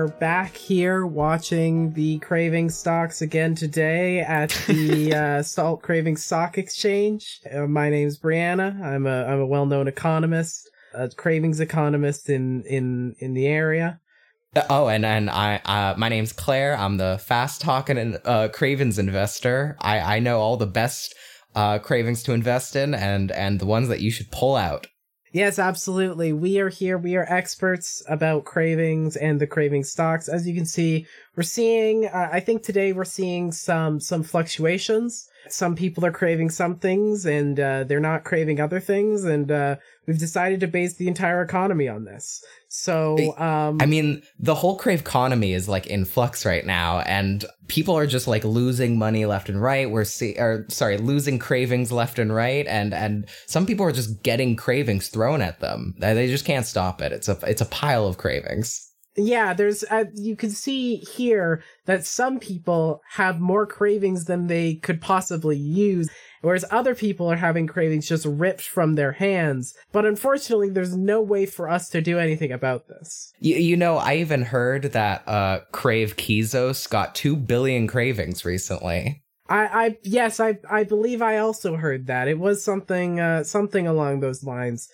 [0.00, 6.56] Are back here watching the Craving stocks again today at the uh, Salt Craving Stock
[6.56, 7.38] Exchange.
[7.52, 8.82] Uh, my name's Brianna.
[8.82, 14.00] I'm a I'm a well-known economist, a Cravings economist in in in the area.
[14.56, 16.78] Uh, oh, and and I, uh, my name's Claire.
[16.78, 19.76] I'm the fast talking uh, Cravens investor.
[19.82, 21.14] I I know all the best
[21.54, 24.86] uh, cravings to invest in and and the ones that you should pull out.
[25.32, 26.32] Yes, absolutely.
[26.32, 26.98] We are here.
[26.98, 30.28] We are experts about cravings and the craving stocks.
[30.28, 32.06] As you can see, we're seeing.
[32.06, 35.28] Uh, I think today we're seeing some some fluctuations.
[35.48, 39.22] Some people are craving some things, and uh, they're not craving other things.
[39.22, 42.44] And uh, we've decided to base the entire economy on this.
[42.72, 47.44] So, um, I mean, the whole crave economy is like in flux right now, and
[47.66, 49.90] people are just like losing money left and right.
[49.90, 54.22] We're see, or sorry, losing cravings left and right, and and some people are just
[54.22, 55.96] getting cravings thrown at them.
[55.98, 57.10] They just can't stop it.
[57.10, 58.89] It's a it's a pile of cravings.
[59.16, 64.76] Yeah, there's uh, you can see here that some people have more cravings than they
[64.76, 66.08] could possibly use,
[66.42, 69.74] whereas other people are having cravings just ripped from their hands.
[69.90, 73.32] But unfortunately, there's no way for us to do anything about this.
[73.40, 79.24] You, you know, I even heard that uh, Crave Kizos got two billion cravings recently.
[79.48, 82.28] I, I yes, I I believe I also heard that.
[82.28, 84.88] It was something uh, something along those lines.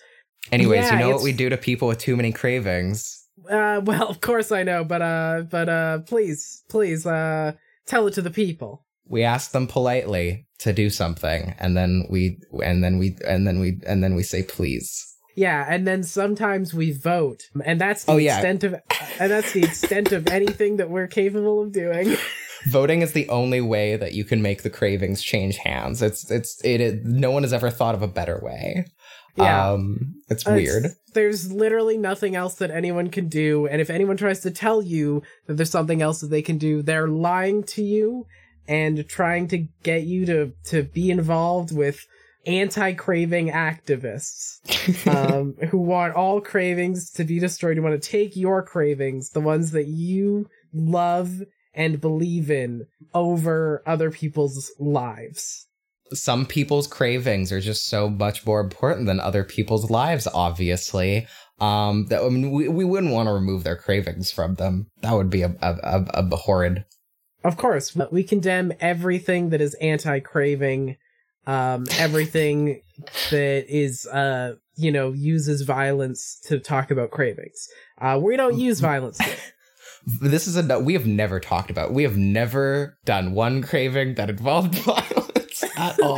[0.51, 3.16] Anyways, yeah, you know what we do to people with too many cravings?
[3.49, 7.53] Uh, well, of course I know, but uh, but uh, please, please, uh,
[7.85, 8.85] tell it to the people.
[9.05, 13.59] We ask them politely to do something, and then we, and then we, and then
[13.59, 15.15] we, and then we say please.
[15.35, 18.69] Yeah, and then sometimes we vote, and that's the oh, extent yeah.
[18.69, 18.81] of,
[19.19, 22.17] and that's the extent of anything that we're capable of doing.
[22.69, 26.01] Voting is the only way that you can make the cravings change hands.
[26.01, 28.85] It's it's it, it no one has ever thought of a better way.
[29.37, 29.71] Yeah.
[29.71, 30.85] Um, it's weird.
[30.85, 33.67] It's, there's literally nothing else that anyone can do.
[33.67, 36.81] And if anyone tries to tell you that there's something else that they can do,
[36.81, 38.25] they're lying to you
[38.67, 42.05] and trying to get you to, to be involved with
[42.45, 48.63] anti-craving activists um, who want all cravings to be destroyed, who want to take your
[48.63, 51.41] cravings, the ones that you love
[51.73, 55.66] and believe in, over other people's lives
[56.13, 61.27] some people's cravings are just so much more important than other people's lives obviously.
[61.59, 64.87] Um that i mean we, we wouldn't want to remove their cravings from them.
[65.01, 66.85] That would be a, a, a, a horrid.
[67.43, 70.97] Of course we condemn everything that is anti-craving
[71.45, 72.81] um everything
[73.31, 77.67] that is uh you know uses violence to talk about cravings.
[77.99, 79.19] Uh we don't use violence.
[80.21, 84.29] This is a we have never talked about we have never done one craving that
[84.29, 85.06] involved violence
[85.77, 86.17] at all.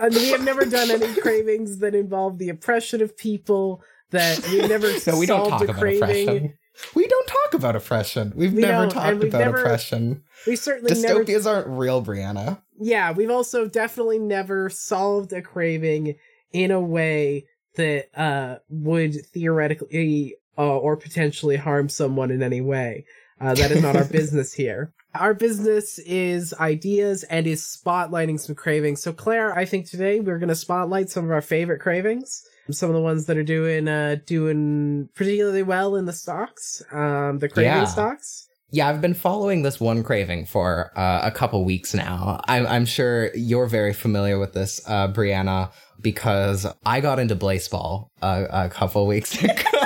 [0.00, 3.82] and we have never done any cravings that involve the oppression of people.
[4.10, 6.02] That we've never no, we don't talk about craving.
[6.02, 6.58] oppression.
[6.94, 8.32] We don't talk about oppression.
[8.36, 10.22] We've we never talked we've about never, oppression.
[10.46, 12.62] We certainly dystopias never, aren't real, Brianna.
[12.78, 16.14] Yeah, we've also definitely never solved a craving
[16.52, 23.04] in a way that uh, would theoretically uh, or potentially harm someone in any way.
[23.40, 24.92] Uh, that is not our business here.
[25.14, 29.02] Our business is ideas and is spotlighting some cravings.
[29.02, 32.44] So, Claire, I think today we're going to spotlight some of our favorite cravings.
[32.70, 37.38] Some of the ones that are doing uh doing particularly well in the stocks, um,
[37.38, 37.84] the craving yeah.
[37.86, 38.46] stocks.
[38.70, 42.38] Yeah, I've been following this one craving for uh, a couple weeks now.
[42.46, 48.10] I'm, I'm sure you're very familiar with this, uh, Brianna, because I got into Blaseball
[48.20, 49.77] uh, a couple weeks ago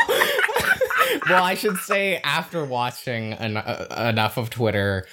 [1.32, 5.06] well, I should say after watching en- uh, enough of Twitter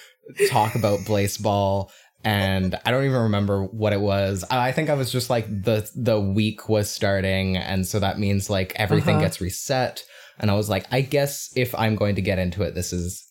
[0.50, 1.90] talk about Blaseball,
[2.24, 4.44] and I don't even remember what it was.
[4.50, 8.50] I think I was just like the the week was starting, and so that means
[8.50, 9.26] like everything uh-huh.
[9.26, 10.04] gets reset.
[10.42, 13.30] And I was like, I guess if I'm going to get into it, this is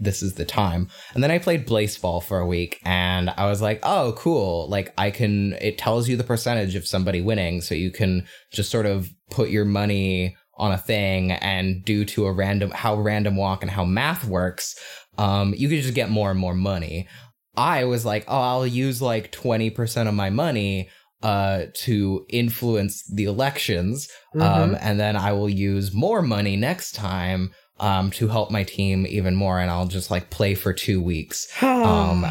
[0.00, 0.88] this is the time.
[1.14, 4.68] And then I played Blaseball for a week and I was like, oh, cool.
[4.68, 7.60] Like I can, it tells you the percentage of somebody winning.
[7.60, 12.26] So you can just sort of put your money on a thing and due to
[12.26, 14.78] a random how random walk and how math works
[15.16, 17.08] um you could just get more and more money.
[17.56, 20.90] I was like oh i'll use like 20% of my money
[21.22, 24.40] uh to influence the elections mm-hmm.
[24.40, 27.50] um and then i will use more money next time
[27.80, 31.48] um to help my team even more and i'll just like play for 2 weeks.
[31.62, 32.24] Um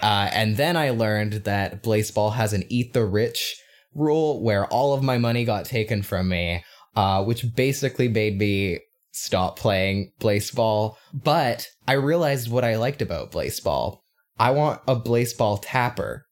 [0.00, 3.60] uh and then i learned that Blaseball has an eat the rich
[3.96, 6.62] rule where all of my money got taken from me
[6.98, 8.80] uh, which basically made me
[9.12, 10.96] stop playing Blaseball.
[11.14, 13.98] But I realized what I liked about Blaseball.
[14.38, 16.26] I want a Blaseball tapper.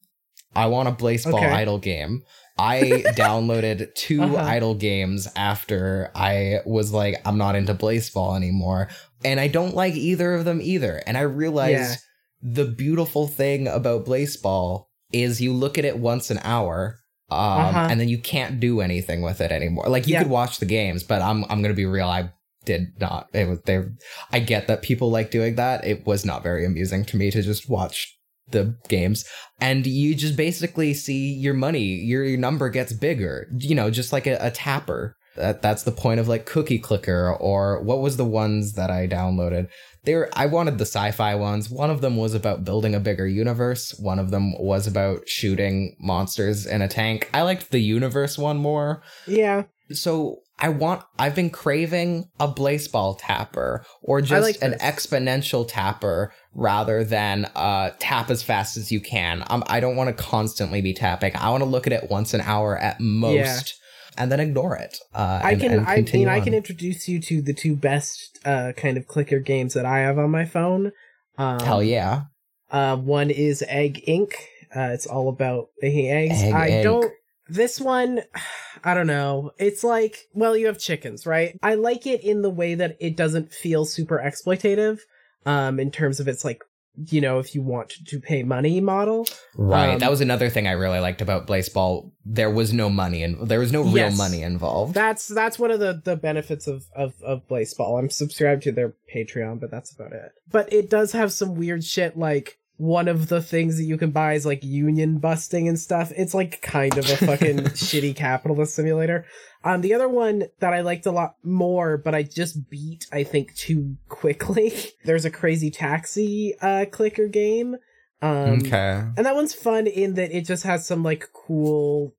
[0.55, 1.45] I want a Blaseball okay.
[1.61, 2.21] idle game.
[2.57, 2.81] I
[3.15, 4.35] downloaded 2 Uh-huh.
[4.37, 8.89] idle games after I was like, I'm not into Blaseball anymore.
[9.23, 11.01] And I don't like either of them either.
[11.07, 11.95] And I realized Yeah.
[12.41, 16.99] the beautiful thing about Blaseball is you look at it once an hour.
[17.29, 17.87] Um, Uh-huh.
[17.91, 19.85] and then you can't do anything with it anymore.
[19.89, 20.23] Like you Yeah.
[20.23, 22.07] could watch the games, but I'm I'm gonna be real.
[22.07, 22.31] I
[22.65, 23.27] did not.
[23.33, 23.83] It was they.
[24.31, 25.85] I get that people like doing that.
[25.85, 28.13] It was not very amusing to me to just watch
[28.49, 29.25] the games
[29.59, 34.13] and you just basically see your money your, your number gets bigger you know just
[34.13, 38.15] like a, a tapper that that's the point of like cookie clicker or what was
[38.15, 39.67] the ones that i downloaded
[40.07, 43.93] there i wanted the sci-fi ones one of them was about building a bigger universe
[43.99, 48.57] one of them was about shooting monsters in a tank i liked the universe one
[48.57, 49.63] more Yeah.
[49.91, 54.81] so I want I've been craving a blaseball tapper or just like an this.
[54.81, 59.43] exponential tapper rather than uh tap as fast as you can.
[59.51, 61.35] Um, I don't want to constantly be tapping.
[61.35, 63.79] I want to look at it once an hour at most
[64.17, 64.97] and then ignore it.
[65.13, 67.75] Uh, I and- can and I mean continue I can introduce you to the two
[67.75, 70.91] best uh kind of clicker games that I have on my phone.
[71.37, 72.23] Um, Hell yeah.
[72.69, 74.33] Uh, one is Egg Inc.
[74.75, 76.41] Uh, it's all about making eggs.
[76.43, 77.11] Egg I don't.
[77.47, 78.21] This one,
[78.83, 79.51] I don't know.
[79.57, 81.57] It's like, well, you have chickens, right?
[81.63, 84.99] I like it in the way that it doesn't feel super exploitative.
[85.45, 86.61] Um, in terms of its like,
[87.05, 89.27] you know, if you want to pay money model.
[89.55, 89.93] Right.
[89.93, 92.11] Um, that was another thing I really liked about Blaseball.
[92.25, 94.17] There was no money and there was no real Yes.
[94.17, 94.93] money involved.
[94.93, 97.99] That's that's one of the the benefits of of of Blaseball.
[97.99, 100.31] I'm subscribed to their Patreon, but that's about it.
[100.51, 104.11] But it does have some weird shit like one of the things that you can
[104.11, 106.11] buy is like union busting and stuff.
[106.15, 109.25] It's like kind of a fucking shitty capitalist simulator.
[109.63, 113.23] Um, the other one that I liked a lot more, but I just beat, I
[113.23, 114.73] think, too quickly.
[115.05, 117.77] There's a crazy taxi uh clicker game.
[118.21, 119.03] Um, okay.
[119.15, 122.15] and that one's fun in that it just has some like cool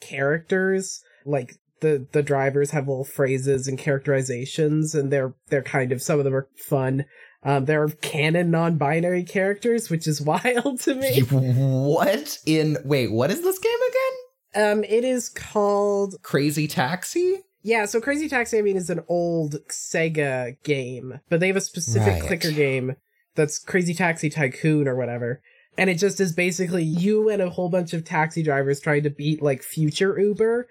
[0.00, 1.02] characters.
[1.24, 6.18] Like the the drivers have little phrases and characterizations, and they're they're kind of some
[6.18, 7.04] of them are fun.
[7.44, 11.20] Um, there are canon non-binary characters, which is wild to me.
[11.22, 14.70] what in wait, what is this game again?
[14.78, 17.40] Um, it is called Crazy Taxi?
[17.62, 17.84] yeah.
[17.86, 22.14] So Crazy Taxi, I mean, is an old Sega game, but they have a specific
[22.14, 22.22] Right.
[22.22, 22.96] clicker game
[23.34, 25.40] that's Crazy Taxi Tycoon or whatever.
[25.78, 29.10] And it just is basically you and a whole bunch of taxi drivers trying to
[29.10, 30.68] beat like future Uber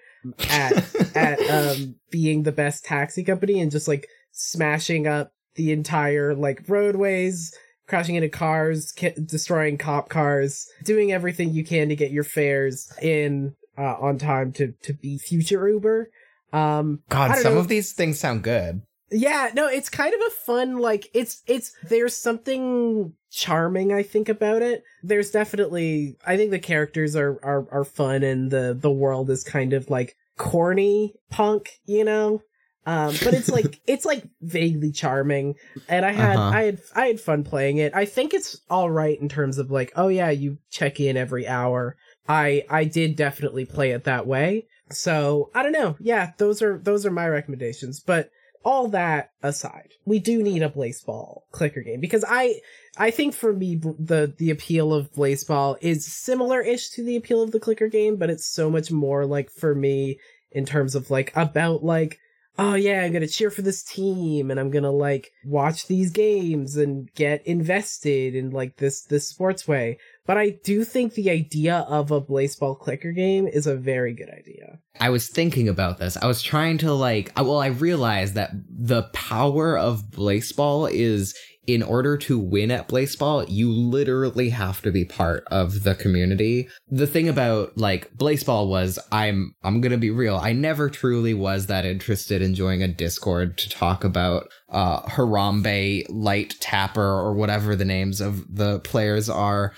[0.48, 6.34] at at um being the best taxi company and just like smashing up the entire
[6.34, 7.54] like roadways
[7.86, 12.92] crashing into cars ki- destroying cop cars doing everything you can to get your fares
[13.02, 16.08] in uh, on time to to be future uber
[16.52, 17.60] um God, some know.
[17.60, 18.82] of these things sound good.
[19.10, 24.28] yeah, no, it's kind of a fun like it's it's there's something charming I think
[24.28, 24.82] about it.
[25.02, 29.44] There's definitely I think the characters are are are fun and the the world is
[29.44, 32.42] kind of like corny punk, you know?
[32.86, 35.54] Um but it's like it's like vaguely charming
[35.88, 36.56] and I had Uh-huh.
[36.56, 37.94] I had I had fun playing it.
[37.94, 41.46] I think it's all right in terms of like oh yeah, you check in every
[41.46, 41.96] hour.
[42.28, 44.66] I I did definitely play it that way.
[44.90, 45.96] So, I don't know.
[46.00, 48.30] Yeah, those are those are my recommendations, but
[48.64, 52.60] all that aside, we do need a Blaseball clicker game because I
[52.96, 57.52] I think for me the the appeal of Blaseball is similar-ish to the appeal of
[57.52, 60.18] the clicker game, but it's so much more like for me
[60.50, 62.18] in terms of like about like
[62.58, 66.76] oh yeah, I'm to cheer for this team and I'm to like watch these games
[66.76, 69.98] and get invested in like this this sports way.
[70.24, 74.30] But I do think the idea of a Blaseball clicker game is a very good
[74.30, 74.78] idea.
[75.00, 76.16] I was thinking about this.
[76.16, 81.34] I was trying to like, well, I realized that the power of Blaseball is
[81.66, 86.68] in order to win at Blaseball, you literally have to be part of the community.
[86.90, 90.36] The thing about like Blaseball was I'm I'm going to be real.
[90.36, 96.04] I never truly was that interested in joining a Discord to talk about uh Harambe,
[96.08, 99.72] Light Tapper or whatever the names of the players are.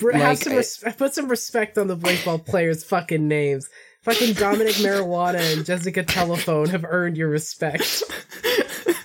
[0.00, 3.68] Br- have Like, some I- res- put some respect on the Blaseball players' fucking names.
[4.02, 8.02] Fucking Dominic Marijuana and Jessica Telephone have earned your respect.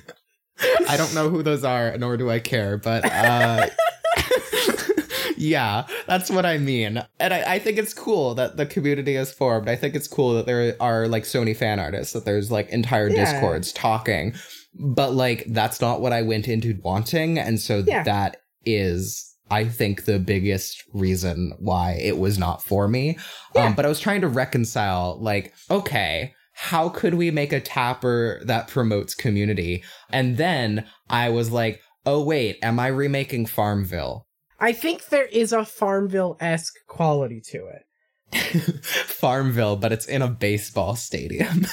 [0.90, 3.68] I don't know who those are, nor do I care, but uh
[5.38, 7.04] yeah, that's what I mean.
[7.20, 9.70] And I, I think it's cool that the community is formed.
[9.70, 13.10] I think it's cool that there are like Sony fan artists, that there's like entire
[13.10, 13.26] Yeah.
[13.32, 14.34] discords talking.
[14.80, 18.04] But like that's not what I went into wanting, and so Yeah.
[18.04, 23.18] that is I think the biggest reason why it was not for me.
[23.56, 23.66] Yeah.
[23.68, 28.42] Um, but I was trying to reconcile, like, okay, how could we make a tapper
[28.46, 29.84] that promotes community?
[30.10, 34.26] And then I was like, oh, wait, am I remaking Farmville?
[34.60, 38.84] I think there is a Farmville esque quality to it.
[38.84, 41.68] Farmville, but it's in a baseball stadium.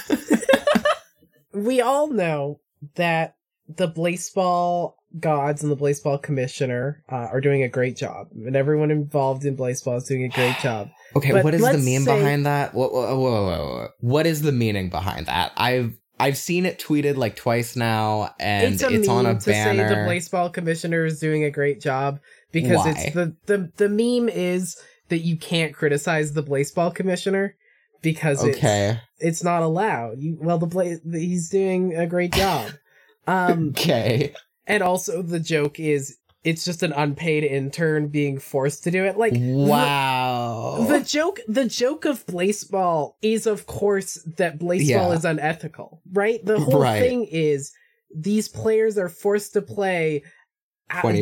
[1.54, 2.60] we all know
[2.96, 3.36] that
[3.66, 8.90] the baseball gods and the baseball commissioner uh, are doing a great job, and everyone
[8.90, 10.90] involved in baseball is doing a great job.
[11.16, 12.74] Okay, But what is the meme say- behind that?
[12.74, 13.88] Whoa, whoa, whoa, whoa.
[14.00, 15.52] What is the meaning behind that?
[15.56, 19.40] I've I've seen it tweeted like twice now, and it's it's, a on a to
[19.40, 22.20] say the baseball commissioner is doing a great job
[22.52, 22.90] because Why?
[22.96, 24.76] it's the, the the meme is
[25.08, 27.56] that you can't criticize the baseball commissioner
[28.00, 30.18] because it's okay, it's not allowed.
[30.18, 32.70] You well the Bla- he's doing a great job.
[33.26, 34.34] Um okay.
[34.66, 39.16] and also the joke is it's just an unpaid intern being forced to do it.
[39.16, 40.86] Like Wow.
[40.88, 45.12] the joke the joke of Blaseball is of course that Blaseball Yeah.
[45.12, 46.44] is unethical, right?
[46.44, 47.00] The whole Right.
[47.00, 47.72] thing is
[48.14, 50.22] these players are forced to play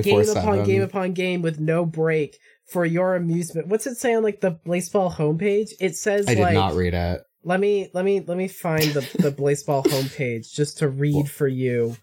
[0.02, 3.68] game upon game upon game with no break for your amusement.
[3.68, 5.70] What's it say on like the Blaseball homepage?
[5.80, 7.22] It says I did like not read it.
[7.44, 11.46] let me let me let me find the the Blaseball homepage just to read for
[11.48, 11.96] you.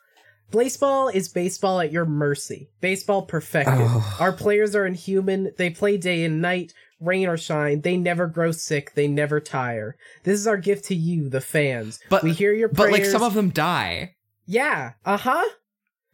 [0.51, 2.69] Blaseball is baseball at your mercy.
[2.81, 3.75] Baseball perfected.
[3.77, 4.17] Oh.
[4.19, 5.51] Our players are inhuman.
[5.57, 7.81] They play day and night, rain or shine.
[7.81, 8.93] They never grow sick.
[8.95, 9.95] They never tire.
[10.23, 11.99] This is our gift to you, the fans.
[12.09, 12.91] But- we hear your prayers.
[12.91, 14.15] But like some of them die.
[14.45, 15.45] yeah, uh huh.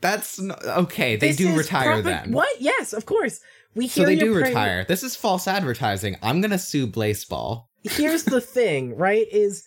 [0.02, 1.16] That's n okay.
[1.16, 2.32] They do retire then.
[2.34, 2.62] What?
[2.62, 3.40] Yes, of course.
[3.74, 4.84] We hear So they do retire.
[4.86, 6.18] This is false advertising.
[6.22, 7.66] I'm gonna sue Blaseball.
[7.84, 9.26] Here's the thing, right?
[9.32, 9.64] Is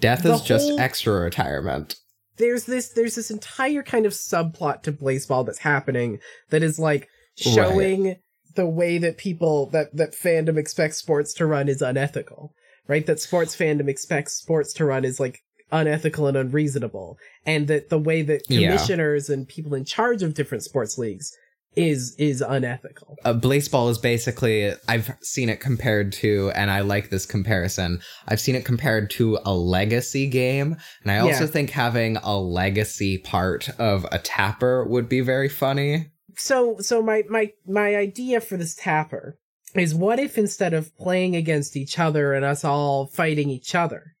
[0.00, 1.96] Death is just whole- extra retirement.
[2.38, 6.18] There's this there's this entire kind of subplot to Blaseball that's happening
[6.50, 7.08] that is like
[7.46, 7.54] Right.
[7.54, 8.16] showing
[8.56, 12.52] the way that people that that fandom expects sports to run is unethical,
[12.88, 13.06] right?
[13.06, 15.38] That sports fandom expects sports to run is like
[15.70, 17.16] unethical and unreasonable,
[17.46, 18.70] and that the way that Yeah.
[18.70, 21.30] commissioners and people in charge of different sports leagues
[21.78, 23.16] is is unethical.
[23.24, 28.00] uh, Blaseball is basically I've seen it compared to, and I like this comparison.
[28.26, 31.50] I've seen it compared to a legacy game, and I also Yeah.
[31.50, 36.06] think having a legacy part of a tapper would be very funny.
[36.36, 39.38] So so my my my idea for this tapper
[39.74, 44.14] is what if instead of playing against each other and us all fighting each other,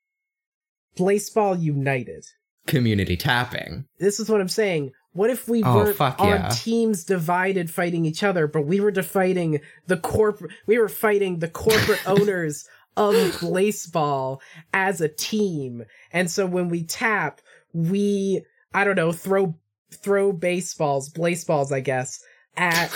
[0.96, 2.24] Blaseball united.
[2.66, 3.86] Community tapping.
[3.98, 4.90] This is what I'm saying.
[5.12, 6.48] What if we Oh, weren't fuck on yeah.
[6.50, 11.48] teams divided fighting each other, but we were fighting the corporate we were fighting the
[11.48, 13.14] corporate owners of
[13.52, 14.40] baseball
[14.72, 15.84] as a team.
[16.12, 17.40] And so when we tap,
[17.72, 18.42] we
[18.74, 19.54] I don't know, throw
[19.90, 22.22] throw baseballs, baseballs, I guess,
[22.56, 22.90] at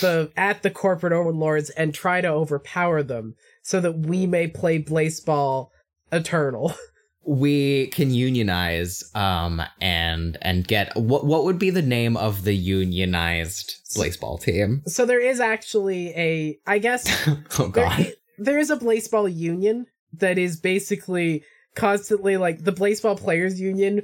[0.00, 4.78] the at the corporate overlords and try to overpower them so that we may play
[4.78, 5.72] baseball
[6.12, 6.74] eternal.
[7.24, 12.54] We can unionize um and and get what what would be the name of the
[12.54, 14.82] unionized baseball team?
[14.86, 17.06] So there is actually a I guess
[17.58, 18.12] oh there, god.
[18.38, 24.02] there is a baseball union that is basically constantly like the baseball Players Union,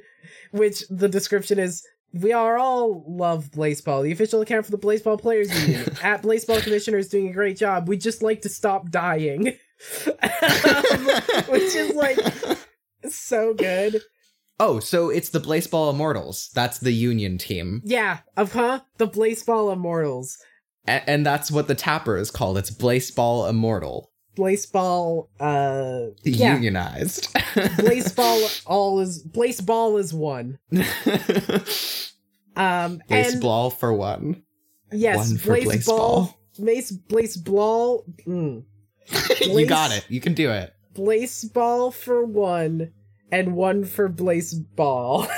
[0.52, 1.84] which the description is
[2.14, 4.02] we are all love baseball.
[4.02, 7.58] The official account for the baseball Players Union at baseball Commissioner is doing a great
[7.58, 7.88] job.
[7.88, 9.54] We just like to stop dying,
[10.06, 11.06] Um,
[11.48, 12.18] which is like
[13.16, 14.02] so good.
[14.60, 16.50] Oh, so it's the Blaseball Immortals.
[16.54, 17.80] That's the union team.
[17.84, 20.36] Yeah, of huh the Blaseball Immortals.
[20.86, 22.58] A- and that's what the tapper is called.
[22.58, 24.10] It's Blaseball Immortal.
[24.36, 27.32] Blaseball, uh, yeah, Unionized.
[27.34, 30.58] Blaseball all is Blaseball is one.
[32.56, 34.42] Um, and Blaseball for one.
[34.90, 38.64] yes, one for Blaseball, Mace Blaseball, mm,
[39.40, 40.04] you got it.
[40.08, 40.74] You can do it.
[40.92, 42.92] Blaseball for one,
[43.30, 45.28] and one for Blaseball.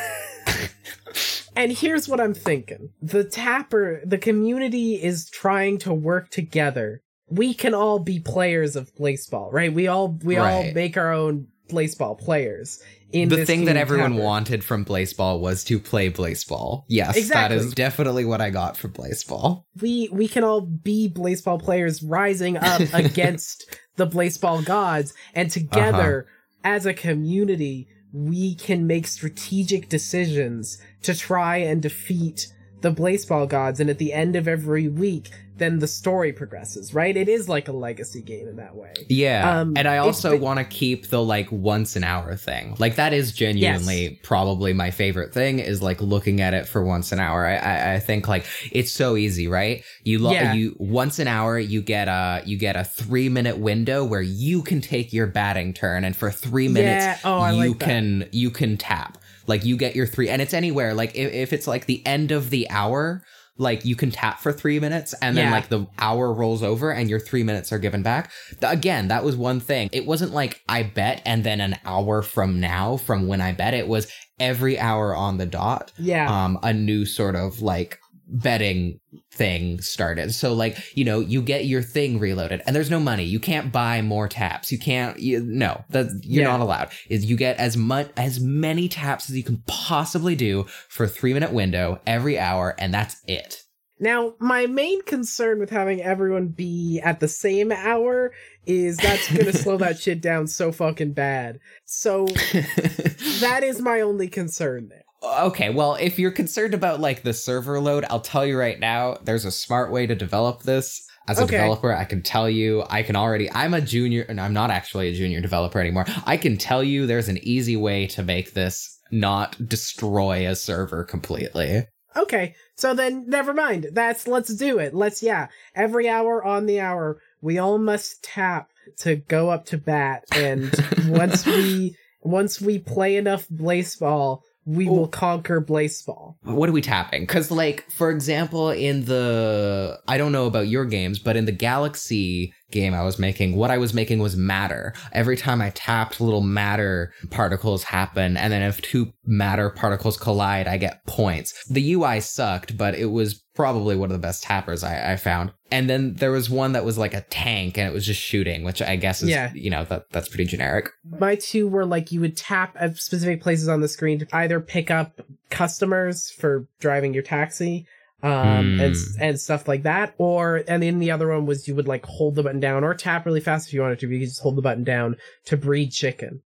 [1.57, 7.03] and here's what I'm thinking: the Tapper, the community is trying to work together.
[7.29, 9.73] We can all be players of Blaseball, right?
[9.73, 12.83] We all we all make our own Blaseball players.
[13.13, 14.23] In the thing that everyone Tapper.
[14.23, 16.85] wanted from Blaseball was to play Blaseball.
[16.87, 17.57] Yes, Exactly.
[17.57, 19.65] that is definitely what I got from Blaseball.
[19.81, 26.27] we we can all be Blaseball players rising up against the Blaseball gods, and together
[26.29, 26.37] uh-huh.
[26.65, 33.81] As a community, we can make strategic decisions to try and defeat the Blaseball gods.
[33.81, 36.93] And at the end of every week, then the story progresses.
[36.93, 37.17] Right?
[37.17, 38.93] It is like a legacy game in that way.
[39.09, 39.61] Yeah.
[39.61, 42.75] Um, and I also want to keep the like once an hour thing.
[42.81, 47.13] Like that is genuinely probably my favorite thing is like looking at it for once
[47.13, 47.47] an hour.
[47.47, 49.85] I I, I think like it's so easy, right?
[50.03, 50.53] You lo- Yeah.
[50.55, 54.63] you once an hour you get a you get a 3 minute window where you
[54.63, 57.19] can take your batting turn and for 3 minutes Yeah.
[57.25, 59.19] Oh, you like can you can tap.
[59.47, 62.31] Like you get your 3 and it's anywhere like if, if it's like the end
[62.33, 63.23] of the hour
[63.61, 65.51] like you can tap for three minutes and then Yeah.
[65.53, 68.31] like the hour rolls over and your three minutes are given back.
[68.61, 69.91] Th- Again, that was one thing.
[69.93, 73.75] It wasn't like I bet and then an hour from now from when I bet.
[73.75, 75.93] It was every hour on the dot.
[75.99, 76.27] Yeah.
[76.45, 77.99] Um, a new sort of like
[78.31, 79.01] betting
[79.33, 80.33] thing started.
[80.35, 83.25] So like, you know, you get your thing reloaded and there's no money.
[83.25, 84.71] You can't buy more taps.
[84.71, 86.51] You can't you, no, that you're Yeah.
[86.51, 86.91] not allowed.
[87.09, 91.09] Is you get as much as many taps as you can possibly do for a
[91.09, 93.63] 3 minute window every hour and that's it.
[94.03, 98.33] Now, my main concern with having everyone be at the same hour
[98.65, 101.61] is that's gonna slow that shit down so fucking bad.
[101.85, 102.25] So
[103.41, 105.03] that is my only concern there.
[105.23, 109.19] Okay, well, if you're concerned about like the server load, I'll tell you right now,
[109.23, 111.07] there's a smart way to develop this.
[111.29, 111.59] As a Okay.
[111.59, 115.09] developer, I can tell you, I can already, I'm a junior, and I'm not actually
[115.09, 116.07] a junior developer anymore.
[116.25, 121.05] I can tell you there's an easy way to make this not destroy a server
[121.05, 121.85] completely.
[122.17, 123.89] Okay, so then never mind.
[123.93, 124.95] That's let's do it.
[124.95, 125.49] Let's yeah.
[125.77, 130.75] Every hour on the hour, we all must tap to go up to bat, and
[131.07, 136.37] once we once we play enough Blaseball, we will conquer Blaseball.
[136.43, 137.23] What are we tapping?
[137.23, 141.53] Because, like, for example, in the I don't know about your games, but in the
[141.53, 144.95] Galaxy game I was making, what I was making was matter.
[145.13, 150.67] Every time I tapped, little matter particles happen, and then if two matter particles collide,
[150.69, 151.53] I get points.
[151.69, 155.53] The UI sucked, but it was probably one of the best tappers I, I found.
[155.73, 158.65] And then there was one that was like a tank, and it was just shooting,
[158.65, 159.53] which I guess is Yeah.
[159.55, 160.89] you know that that's pretty generic.
[161.19, 164.61] My two were like you would tap at specific places on the screen to either
[164.61, 167.87] pick up customers for driving your taxi,
[168.23, 169.23] um, and Hmm.
[169.23, 172.35] and stuff like that, or and then the other one was you would like hold
[172.35, 174.07] the button down or tap really fast if you wanted to.
[174.07, 176.43] But you could just hold the button down to breed chicken.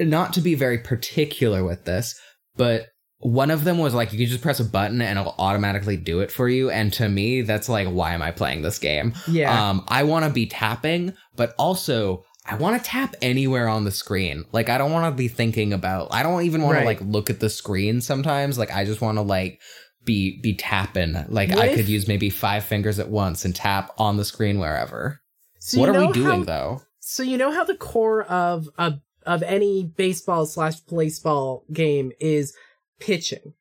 [0.00, 2.14] not to be very particular with this,
[2.56, 2.86] but
[3.20, 6.20] one of them was like you can just press a button and it'll automatically do
[6.20, 6.70] it for you.
[6.70, 9.12] And to me, that's like, why am I playing this game?
[9.26, 9.70] Yeah.
[9.70, 13.90] Um, I want to be tapping, but also I want to tap anywhere on the
[13.90, 14.44] screen.
[14.52, 16.08] Like I don't want to be thinking about.
[16.12, 16.80] I don't even want Right.
[16.82, 18.56] to like look at the screen sometimes.
[18.56, 19.58] Like I just want to like
[20.04, 21.14] be be tapping.
[21.28, 24.24] Like What I if- could use maybe five fingers at once and tap on the
[24.24, 25.20] screen wherever.
[25.58, 26.82] So what are we doing how- though?
[27.00, 28.94] So you know how the core of a
[29.26, 32.54] of any baseball slash baseball game is
[33.00, 33.54] pitching,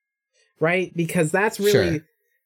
[0.60, 0.96] right?
[0.96, 2.06] Because that's really Sure.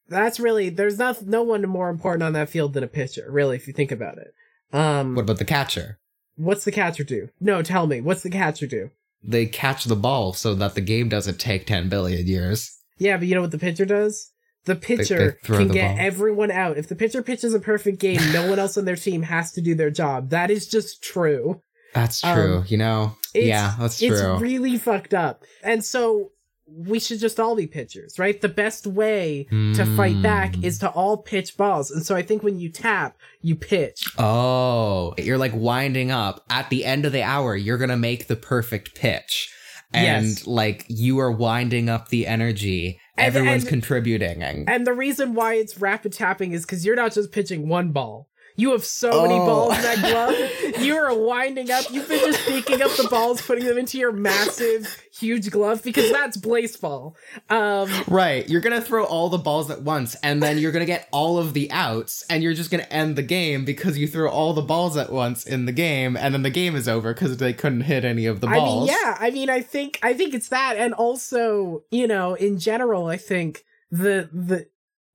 [0.09, 3.55] that's really there's not no one more important on that field than a pitcher, really,
[3.55, 4.33] if you think about it.
[4.73, 5.99] Um, What about the catcher?
[6.37, 7.29] what's the catcher do?
[7.39, 8.89] No, tell me, what's the catcher do?
[9.23, 12.77] They catch the ball so that the game doesn't take 10 billion years.
[13.01, 14.31] Yeah, but you know what the pitcher does?
[14.65, 16.05] The pitcher throw can the get ball.
[16.05, 16.77] everyone out.
[16.77, 19.61] If the pitcher pitches a perfect game, no one else on their team has to
[19.61, 20.29] do their job.
[20.29, 21.61] That is just true.
[21.95, 22.63] That's Um, true.
[22.67, 24.09] you know, yeah, that's true.
[24.33, 25.43] it's really fucked up.
[25.63, 26.29] And so
[26.67, 28.39] we should just all be pitchers, right?
[28.39, 30.63] The best way to fight back Mm.
[30.63, 31.89] is to all pitch balls.
[31.91, 34.05] And so I think when you tap, you pitch.
[34.19, 36.45] oh, you're like winding up.
[36.49, 39.51] At the end of the hour, you're going to make the perfect pitch.
[39.93, 40.47] And Yes.
[40.47, 42.99] like you are winding up the energy.
[43.17, 44.41] And- Everyone's and- contributing.
[44.67, 48.29] And the reason why it's rapid tapping is because you're not just pitching one ball.
[48.61, 49.45] You have so many Oh.
[49.45, 49.97] balls in that
[50.75, 50.81] glove.
[50.83, 51.85] You are winding up.
[51.91, 56.11] You've been just picking up the balls, putting them into your massive, huge glove because
[56.11, 57.15] that's baseball.
[57.49, 58.47] Um, Right.
[58.49, 61.07] You're going to throw all the balls at once and then you're going to get
[61.11, 64.29] all of the outs and you're just going to end the game because you threw
[64.29, 67.37] all the balls at once in the game and then the game is over because
[67.37, 68.89] they couldn't hit any of the balls.
[68.89, 69.17] I mean, yeah.
[69.19, 73.17] I mean, I think I think it's that, and also, you know, in general, I
[73.17, 74.67] think the the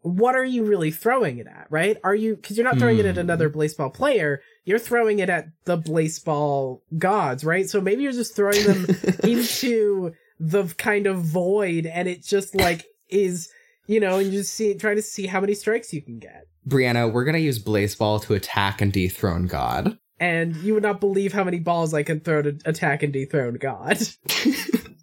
[0.06, 1.96] what are you really throwing it at, right?
[2.04, 3.20] Are you because you're not throwing it at Hmm.
[3.20, 7.68] another baseball player, you're throwing it at the baseball gods, right?
[7.68, 8.86] So maybe you're just throwing them
[9.24, 13.50] into the kind of void, and it just like is.
[13.88, 16.48] You know, and you just see trying to see how many strikes you can get.
[16.68, 19.96] Brianna, we're to use Blaseball to attack and dethrone God.
[20.18, 23.54] And you would not believe how many balls I can throw to attack and dethrone
[23.54, 23.98] God.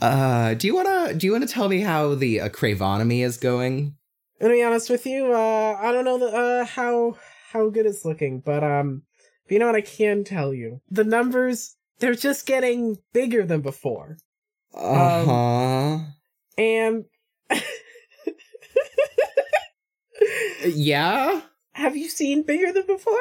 [0.00, 3.94] Uh, do you wanna do you wanna tell me how the uh, Craveonomy is going?
[4.42, 7.16] To be honest with you, uh, I don't know the, uh, how
[7.52, 9.02] how good it's looking, but um,
[9.44, 13.60] but you know what I can tell you: the numbers they're just getting bigger than
[13.60, 14.18] before.
[14.74, 15.98] Uh huh.
[16.58, 17.04] And
[20.66, 21.42] yeah.
[21.72, 23.14] have you seen bigger than before?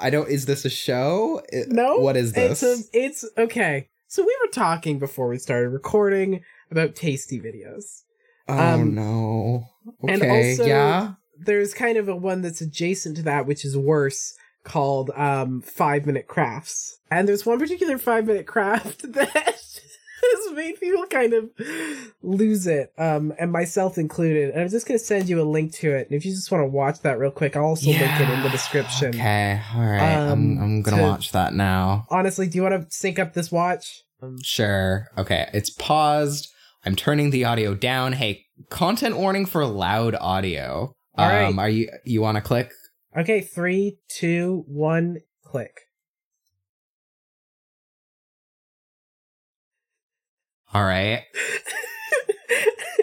[0.00, 0.28] I don't.
[0.28, 1.42] Is this a show?
[1.66, 1.96] No.
[1.96, 2.62] What is this?
[2.62, 3.88] It's a, it's okay.
[4.06, 8.02] So we were talking before we started recording about tasty videos.
[8.48, 9.64] oh um, no.
[10.06, 11.12] And also- yeah.
[11.42, 16.04] There's kind of a one that's adjacent to that, which is worse, called um five
[16.04, 16.98] minute crafts.
[17.10, 21.48] And there's one particular five minute craft that has made people kind of
[22.22, 24.50] lose it, um, and myself included.
[24.50, 26.62] And I'm just gonna send you a link to it, and if you just want
[26.62, 29.08] to watch that real quick, I'll also link it in the description.
[29.08, 30.00] Okay, all right.
[30.02, 32.06] I'm Um, I'm gonna to- watch that now.
[32.10, 34.02] Honestly, do you want to sync up this watch?
[34.22, 35.06] Um, Sure.
[35.16, 36.48] Okay, it's paused.
[36.84, 38.14] I'm turning the audio down.
[38.14, 40.94] Hey, content warning for loud audio.
[41.16, 41.44] All right.
[41.44, 42.72] Um, are you you want to click?
[43.16, 45.72] okay, three, two, one, click.
[50.72, 51.24] All right.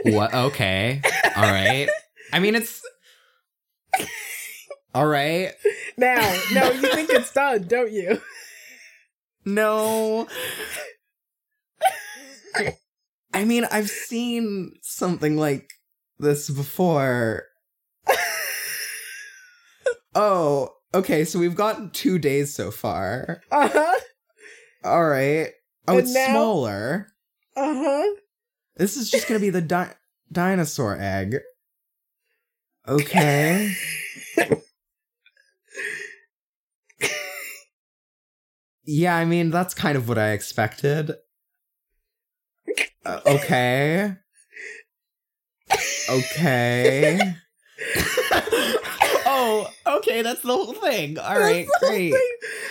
[0.04, 0.34] what?
[0.34, 1.02] Okay.
[1.36, 1.90] All right.
[2.32, 2.82] I mean, it's
[4.96, 5.52] all right.
[5.98, 6.22] now,
[6.54, 8.22] no, you think it's done, don't you?
[9.46, 10.28] No.
[13.38, 15.70] I mean, I've seen something like
[16.20, 17.44] this before.
[20.16, 21.24] Oh, okay.
[21.26, 23.42] So we've gotten two days so far.
[23.52, 24.00] Uh huh.
[24.84, 25.50] All right.
[25.88, 27.08] Oh, And it's now- smaller.
[27.56, 28.16] Uh huh.
[28.78, 29.94] This is just gonna be the di-
[30.32, 31.36] dinosaur egg.
[32.88, 33.76] Okay.
[38.86, 41.12] yeah, I mean that's kind of what I expected.
[43.06, 44.14] Uh, okay.
[46.10, 47.20] Okay.
[49.26, 50.22] oh, okay.
[50.22, 51.18] That's the whole thing.
[51.20, 52.14] All right, That's the whole great.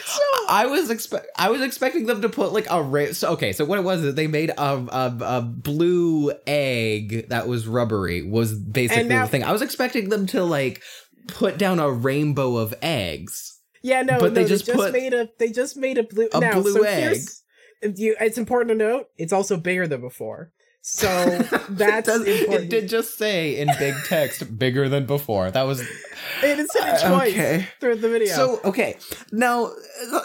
[0.06, 3.52] So, I was expect I was expecting them to put like a ra- so okay
[3.52, 8.22] so what it was is they made a, a a blue egg that was rubbery
[8.22, 10.82] was basically now- the thing I was expecting them to like
[11.28, 15.28] put down a rainbow of eggs yeah, no, but no, they just put made a
[15.38, 17.02] they just made a blue a now, blue so egg.
[17.02, 17.42] here's-
[17.82, 20.52] you, it's important to note it's also bigger than before.
[20.82, 21.06] So
[21.68, 22.64] that's It does- important.
[22.64, 27.08] it did just say in big text bigger than before that was it said it
[27.08, 27.66] twice okay.
[27.80, 28.32] through the video.
[28.34, 28.96] So okay,
[29.32, 30.20] now uh,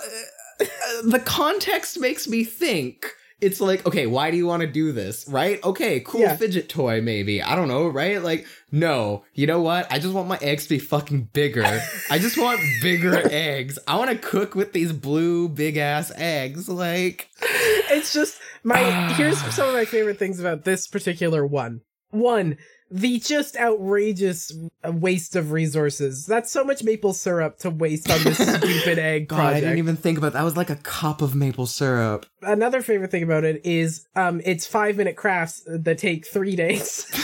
[0.60, 0.66] uh,
[1.04, 3.06] the context makes me think.
[3.42, 5.28] It's like, okay, why do you want to do this?
[5.28, 5.62] Right?
[5.64, 6.36] Okay, cool Yeah.
[6.38, 7.42] fidget toy, maybe.
[7.42, 8.22] I don't know, right?
[8.22, 9.92] Like, no, you know what?
[9.92, 11.66] I just want my eggs to be fucking bigger.
[12.10, 13.80] I just want bigger eggs.
[13.88, 16.70] I want to cook with these blue big ass eggs.
[16.70, 18.78] Like, it's just my
[19.14, 21.82] here's some of my favorite things about this particular one.
[22.12, 22.58] One,
[22.92, 24.52] the just outrageous
[24.84, 26.26] waste of resources.
[26.26, 29.58] That's so much maple syrup to waste on this stupid egg God, project.
[29.58, 30.44] I didn't even think about that.
[30.44, 32.26] was like a cup of maple syrup.
[32.42, 37.10] Another favorite thing about it is um it's 5 minute crafts that take 3 days.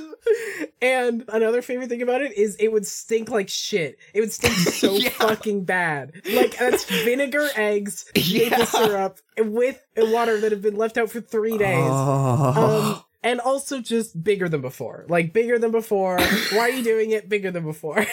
[0.82, 3.98] And another favorite thing about it is it would stink like shit.
[4.14, 5.10] It would stink so Yeah.
[5.10, 6.12] fucking bad.
[6.32, 8.50] Like that's vinegar, eggs, Yeah.
[8.50, 11.76] maple syrup with water that have been left out for three days.
[11.90, 12.94] Oh.
[12.96, 15.04] Um, and also just bigger than before.
[15.08, 16.18] Like bigger than before.
[16.52, 18.06] Why are you doing it bigger than before?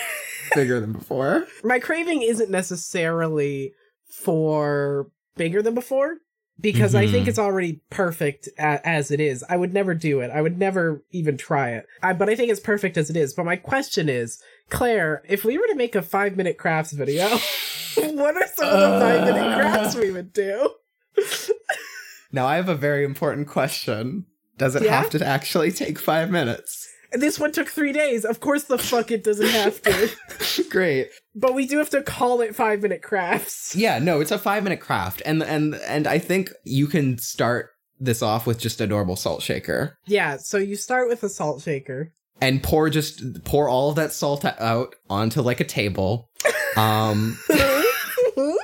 [0.56, 1.46] bigger than before.
[1.63, 3.74] My craving isn't necessarily
[4.10, 6.17] for bigger than before
[6.60, 7.30] because I think Mhm.
[7.30, 9.43] it's already perfect a- as it is.
[9.50, 10.32] I would never do it.
[10.32, 11.86] I would never even try it.
[12.02, 13.34] I, but I think it's perfect as it is.
[13.34, 17.28] But my question is, Claire, if we were to make a five minute crafts video,
[17.96, 20.72] what are some of the five minute crafts we would do?
[22.32, 24.26] Now I have a very important question.
[24.58, 25.02] Does it Yeah?
[25.02, 26.87] have to actually take five minutes?
[27.13, 28.26] This one took three days.
[28.26, 30.63] Of course, the fuck it doesn't have to.
[30.70, 31.08] Great.
[31.36, 33.76] But we do have to call it five minute crafts.
[33.76, 37.70] Yeah, no, it's a five minute craft, and and and I think you can start
[38.00, 41.62] this off with just a normal salt shaker Yeah, so you start with a salt
[41.63, 42.12] shaker.
[42.41, 46.30] and pour just pour all of that salt out onto like a table.
[46.76, 48.60] Um, oh,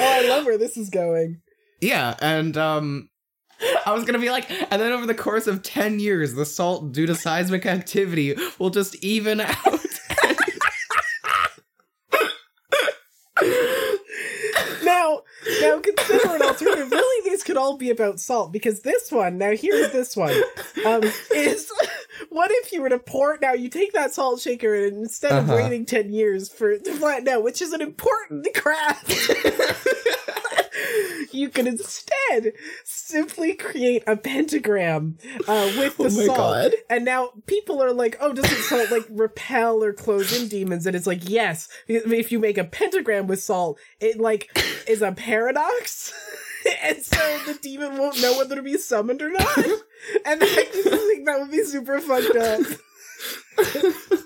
[0.00, 1.40] I love where this is going.
[1.80, 3.08] yeah, and um.
[3.86, 6.92] I was gonna be like, and then over the course of 10 years, the salt,
[6.92, 9.56] due to seismic activity, will just even out.
[14.82, 15.20] Now,
[15.60, 16.90] now consider an alternative.
[16.90, 19.36] Really, these could all be about salt because this one.
[19.38, 20.34] Now, here's this one.
[20.84, 21.02] Um,
[21.34, 21.70] is
[22.30, 23.38] what if you were to pour?
[23.40, 25.56] Now, you take that salt shaker and instead of Uh-huh.
[25.62, 29.10] waiting ten years for it to flatten out, which is an important craft.
[31.38, 32.52] you can instead
[32.84, 36.36] simply create a pentagram uh, with the Oh salt.
[36.36, 36.72] God.
[36.90, 40.86] And now people are like, oh, doesn't salt like repel or close in demons?
[40.86, 44.50] And it's like, yes, if you make a pentagram with salt, it like
[44.88, 46.12] is a paradox.
[46.82, 49.58] and so the demon won't know whether to be summoned or not.
[50.24, 52.60] And I just think that would be super fucked up.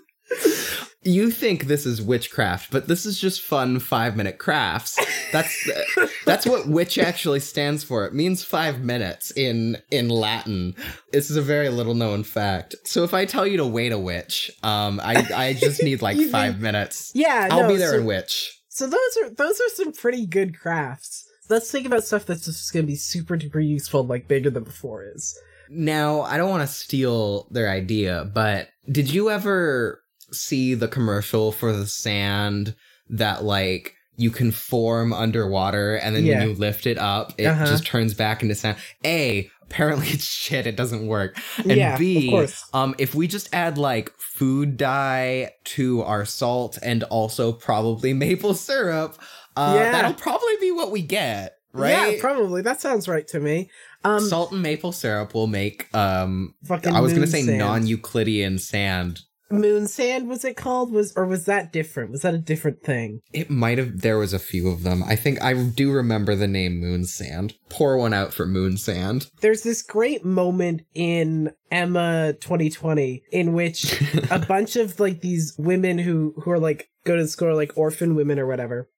[1.05, 4.99] you think this is witchcraft, but this is just fun five minute crafts.
[5.33, 5.71] That's
[6.27, 8.05] that's what witch actually stands for.
[8.07, 10.75] It means five minutes in in Latin.
[11.13, 12.75] This is a very little known fact.
[12.85, 16.17] So if I tell you to wait a witch, um, I I just need like
[16.31, 17.13] five think- minutes.
[17.15, 18.59] Yeah, I'll no, be there so- in witch.
[18.69, 21.29] So those are those are some pretty good crafts.
[21.51, 24.65] Let's think about stuff that's just going to be super duper useful, like bigger than
[24.65, 25.39] before is.
[25.69, 30.02] Now, I don't want to steal their idea, but did you ever
[30.33, 32.75] see the commercial for the sand
[33.11, 36.39] that like you can form underwater and then Yeah.
[36.41, 37.67] when you lift it up, it Uh-huh.
[37.67, 38.77] just turns back into sand?
[39.05, 41.37] A, apparently it's shit, it doesn't work.
[41.59, 47.03] And yeah, B, um, if we just add like food dye to our salt and
[47.05, 49.17] also probably maple syrup,
[49.57, 49.93] uh, Yeah.
[49.93, 52.15] that'll probably be what we get, right?
[52.17, 52.61] Yeah, probably.
[52.63, 53.71] That sounds right to me.
[54.05, 57.59] Um, salt and maple syrup will make um fucking I was gonna say sand.
[57.59, 59.21] non-Euclidean sand.
[59.53, 60.29] Moon sand.
[60.29, 60.93] Was it called?
[60.93, 62.11] Was or was that different?
[62.11, 63.21] Was that a different thing?
[63.33, 65.03] It might have there was a few of them.
[65.05, 67.55] I think I do remember the name moon sand.
[67.69, 69.31] Pour one out for moon sand.
[69.41, 75.99] There's this great moment in Emma 2020 in which a bunch of like these women
[75.99, 78.89] who who are like go to school like orphan women or whatever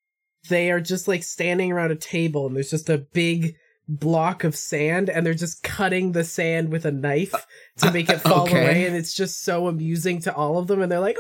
[0.49, 3.57] they are just like standing around a table and there's just a big
[3.89, 7.35] block of sand and they're just cutting the sand with a knife
[7.77, 8.63] to make it fall Okay.
[8.63, 11.19] away and it's just so amusing to all of them and they're like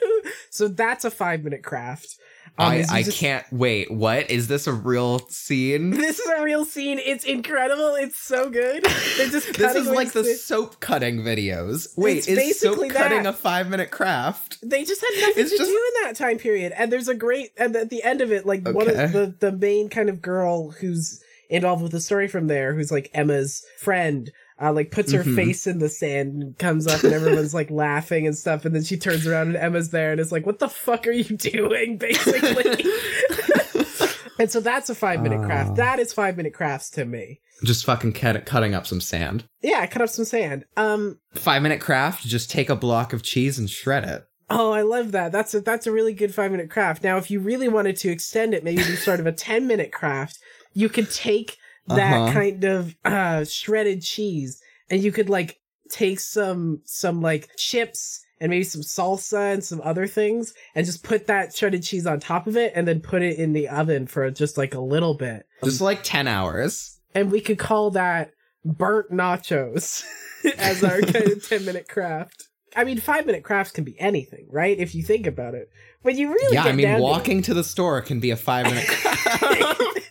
[0.50, 2.16] so that's a five minute craft
[2.58, 3.90] Um, I, I just- can't wait.
[3.90, 4.30] What?
[4.30, 5.90] Is this a real scene?
[6.06, 8.82] this is a real scene it's incredible it's so good
[9.18, 11.88] they're just This is like the soap cutting videos.
[11.98, 14.56] Wait, It's is soap basically cutting a five minute craft?
[14.62, 17.14] they just had nothing It's to just- do in that time period and there's a
[17.14, 20.22] great and at the end of it like one of the the main kind of
[20.22, 24.30] girl who's involved with the story from there who's like emma's friend
[24.60, 25.36] uh, like puts her Mhm.
[25.36, 28.82] face in the sand and comes up and everyone's like laughing and stuff and then
[28.84, 31.98] she turns around and emma's there and is like what the fuck are you doing
[31.98, 32.84] basically
[34.38, 37.84] and so that's a five minute craft that is five minute crafts to me Just
[37.84, 39.44] fucking cut, cutting up some sand.
[39.62, 43.58] yeah cut up some sand um Five minute craft, just take a block of cheese
[43.58, 44.24] and shred it.
[44.48, 45.32] Oh, I love that.
[45.32, 47.02] That's a that's a really good five minute craft.
[47.04, 49.92] Now, if you really wanted to extend it, maybe do sort of a ten minute
[49.92, 50.38] craft,
[50.76, 51.56] you could take
[51.88, 52.32] that Uh-huh.
[52.32, 54.60] kind of uh shredded cheese
[54.90, 55.58] and you could like
[55.90, 61.02] take some some like chips and maybe some salsa and some other things and just
[61.02, 64.06] put that shredded cheese on top of it and then put it in the oven
[64.06, 65.46] for just like a little bit.
[65.64, 67.00] Just like 10 hours.
[67.14, 70.04] And we could call that burnt nachos
[70.58, 72.48] as our kind of 10 minute craft.
[72.74, 74.76] I mean, five minute crafts can be anything, right?
[74.78, 75.70] If you think about it.
[76.02, 78.36] When you really yeah, I mean, down to walking to the store can be a
[78.36, 80.05] five minute craft.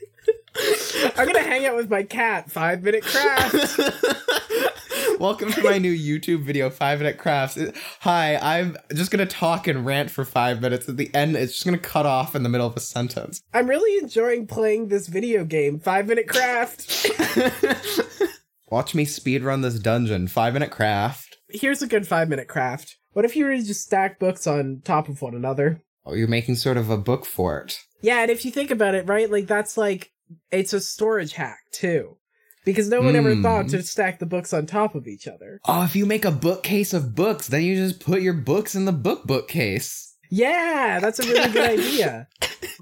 [1.05, 2.51] It- I'm gonna hang out with my cat.
[2.51, 3.79] Five minute craft.
[5.19, 7.57] Welcome to my new YouTube video, Five Minute Crafts.
[8.01, 10.89] Hi, I'm just gonna talk and rant for five minutes.
[10.89, 13.41] At the end, it's just gonna cut off in the middle of a sentence.
[13.53, 15.79] I'm really enjoying playing this video game.
[15.79, 17.07] Five minute craft.
[18.69, 21.37] Watch me speedrun this dungeon, Five Minute Craft.
[21.49, 22.97] Here's a good five minute craft.
[23.13, 25.81] What if you were to just stack books on top of one another?
[26.05, 27.79] Oh, you're making sort of a book fort.
[28.01, 30.11] Yeah, and if you think about it, right, like that's like
[30.51, 32.17] it's a storage hack too.
[32.65, 33.43] Because no one ever Hmm.
[33.43, 35.59] thought to stack the books on top of each other.
[35.65, 38.85] Oh, if you make a bookcase of books, then you just put your books in
[38.85, 40.15] the book bookcase.
[40.31, 42.27] Yeah, that's a really good idea.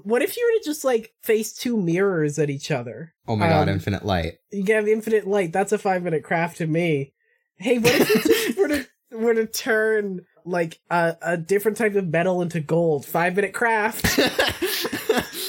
[0.02, 3.12] What if you were to just like face two mirrors at each other?
[3.28, 4.34] Oh my god, Um, infinite light.
[4.50, 5.52] You get infinite light.
[5.52, 7.12] That's a five minute craft to me.
[7.56, 11.94] Hey, what if you just were to were to turn like a, a different type
[11.94, 13.04] of metal into gold?
[13.04, 14.18] Five minute craft.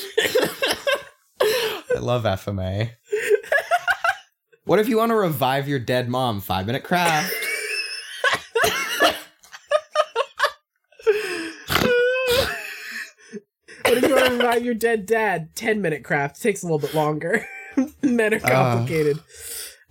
[1.96, 2.92] I love FMA.
[4.66, 6.42] what if you want to revive your dead mom?
[6.42, 7.34] Five minute craft.
[13.84, 15.56] What if you want to revive your dead dad?
[15.56, 17.46] Ten minute craft takes a little bit longer.
[18.02, 19.20] Men are complicated.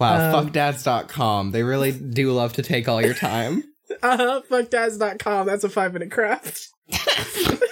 [0.01, 1.53] Wow, Um, fuckdads.com.
[1.53, 3.62] They really do love to take all your time.
[4.03, 4.43] Uh huh.
[4.51, 5.47] Fuckdads.com.
[5.47, 6.69] That's a five minute craft.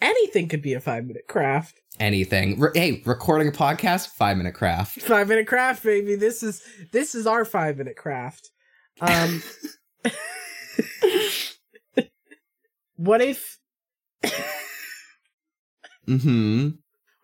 [0.00, 1.80] Anything could be a five minute craft.
[2.00, 2.60] Anything.
[2.60, 5.00] Re- hey, recording a podcast, five minute craft.
[5.02, 6.14] Five minute craft, baby.
[6.14, 8.50] This is this is our five minute craft.
[9.00, 9.42] Um,
[12.96, 13.58] what if
[16.08, 16.68] Mm-hmm.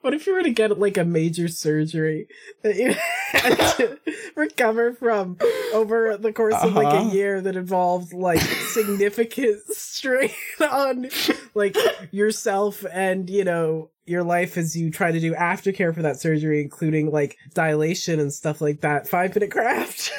[0.02, 2.26] what if you were to get like a major surgery
[2.62, 2.94] that you
[3.32, 3.98] had to
[4.36, 5.38] recover from
[5.72, 7.10] over the course of like a Uh-huh.
[7.10, 11.08] year that involved like significant strain on
[11.54, 11.76] like
[12.10, 16.60] yourself and you know your life as you try to do aftercare for that surgery,
[16.60, 19.08] including like dilation and stuff like that.
[19.08, 20.12] Five minute craft.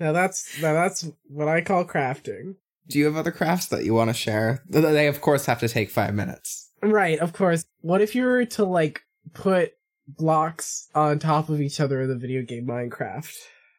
[0.00, 2.56] now that's now that's what I call crafting.
[2.88, 4.62] Do you have other crafts that you want to share?
[4.68, 6.70] They, of course, have to take five minutes.
[6.82, 7.64] Right, of course.
[7.80, 9.72] What if you were to like put
[10.06, 13.34] blocks on top of each other in the video game Minecraft?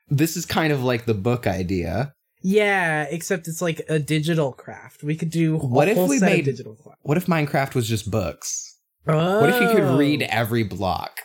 [0.09, 2.13] This is kind of like the book idea.
[2.41, 5.03] Yeah, except it's like a digital craft.
[5.03, 6.99] We could do What if we made- digital craft.
[7.01, 8.77] What if Minecraft was just books?
[9.07, 9.41] Oh.
[9.41, 10.27] What if you could read oh.
[10.29, 11.21] every block?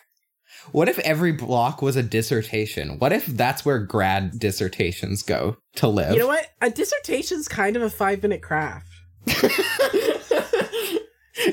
[0.71, 2.99] What if every block was a dissertation?
[2.99, 6.13] What if that's where grad dissertations go to live?
[6.13, 6.47] You know what?
[6.61, 8.87] A dissertation's kind of a five minute craft.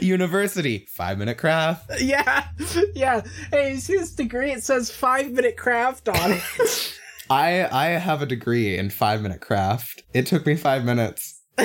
[0.02, 1.90] University, five minute craft.
[2.00, 2.46] Yeah,
[2.94, 3.24] yeah.
[3.52, 4.52] Hey, you see this degree?
[4.52, 7.00] It says five minute craft on it.
[7.30, 10.04] I I have a degree in five minute craft.
[10.14, 11.42] It took me five minutes.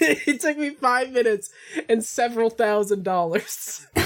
[0.00, 1.50] it took me five minutes
[1.88, 3.86] and several thousand dollars.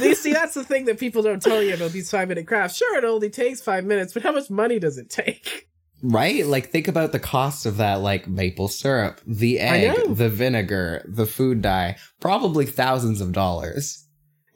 [0.00, 2.76] you see, that's the thing that people don't tell you about these five minute crafts.
[2.76, 5.68] Sure, it only takes five minutes, but how much money does it take?
[6.02, 6.46] Right?
[6.46, 11.26] Like think about the cost of that like maple syrup, the egg, the vinegar, the
[11.26, 11.96] food dye.
[12.20, 14.04] Probably thousands of dollars.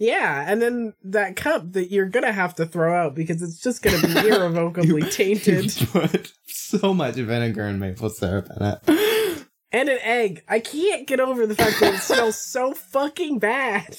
[0.03, 3.83] Yeah, and then that cup that you're gonna have to throw out because it's just
[3.83, 5.81] gonna be irrevocably tainted.
[5.81, 9.47] You put so much vinegar and maple syrup in it.
[9.71, 10.43] And an egg.
[10.49, 13.97] I can't get over the fact that it smells so fucking bad.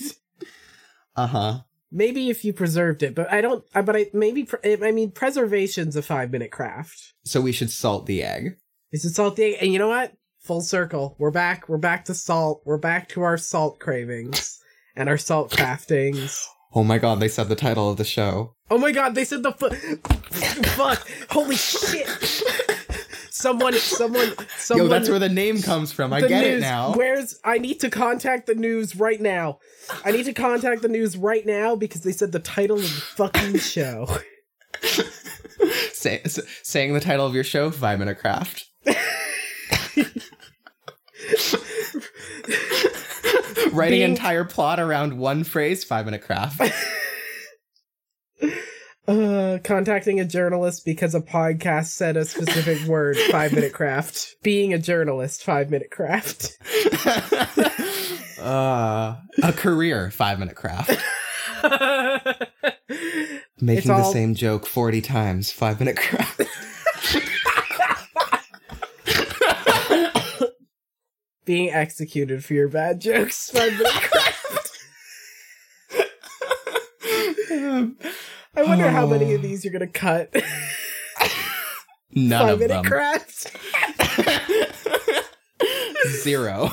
[1.16, 1.62] Uh-huh.
[1.90, 3.64] Maybe if you preserved it, but I don't.
[3.74, 4.46] But I maybe.
[4.66, 7.14] I mean, preservation's a five minute craft.
[7.24, 8.58] So we should salt the egg.
[8.92, 9.58] Is it salt the egg?
[9.62, 10.12] And you know what?
[10.42, 11.16] Full circle.
[11.18, 11.70] We're back.
[11.70, 12.62] We're back to salt.
[12.66, 14.60] We're back to our salt cravings
[14.96, 16.46] and our salt craftings.
[16.76, 18.56] Oh my god, they said the title of the show.
[18.72, 19.14] Oh my god!
[19.14, 19.70] They said the fu-
[20.72, 21.08] fuck.
[21.30, 22.08] Holy shit!
[23.30, 24.88] Someone, someone, someone.
[24.88, 26.12] Yo, that's where the name comes from.
[26.12, 26.58] I get news.
[26.58, 26.94] it now.
[26.94, 29.60] Where's I need to contact the news right now.
[30.04, 32.88] I need to contact the news right now because they said the title of the
[32.88, 34.08] fucking show.
[35.92, 38.66] Say, s- saying the title of your show, Five Minute Craft.
[43.74, 46.62] Writing Being- entire plot around one phrase, Five Minute Craft.
[49.06, 53.18] Uh, contacting a journalist because a podcast said a specific word.
[53.32, 54.36] Five minute craft.
[54.44, 55.44] Being a journalist.
[55.44, 56.58] Five minute craft.
[58.40, 60.92] uh, a career, Five Minute Craft.
[63.60, 66.42] Making It's the same joke 40 times, Five Minute Craft.
[71.46, 73.50] Being executed for your bad jokes.
[73.50, 74.44] Five minute craft.
[78.56, 79.44] I wonder how many of oh.
[79.44, 80.34] these you're gonna cut.
[82.12, 83.52] None Five of craft.
[86.08, 86.72] Zero.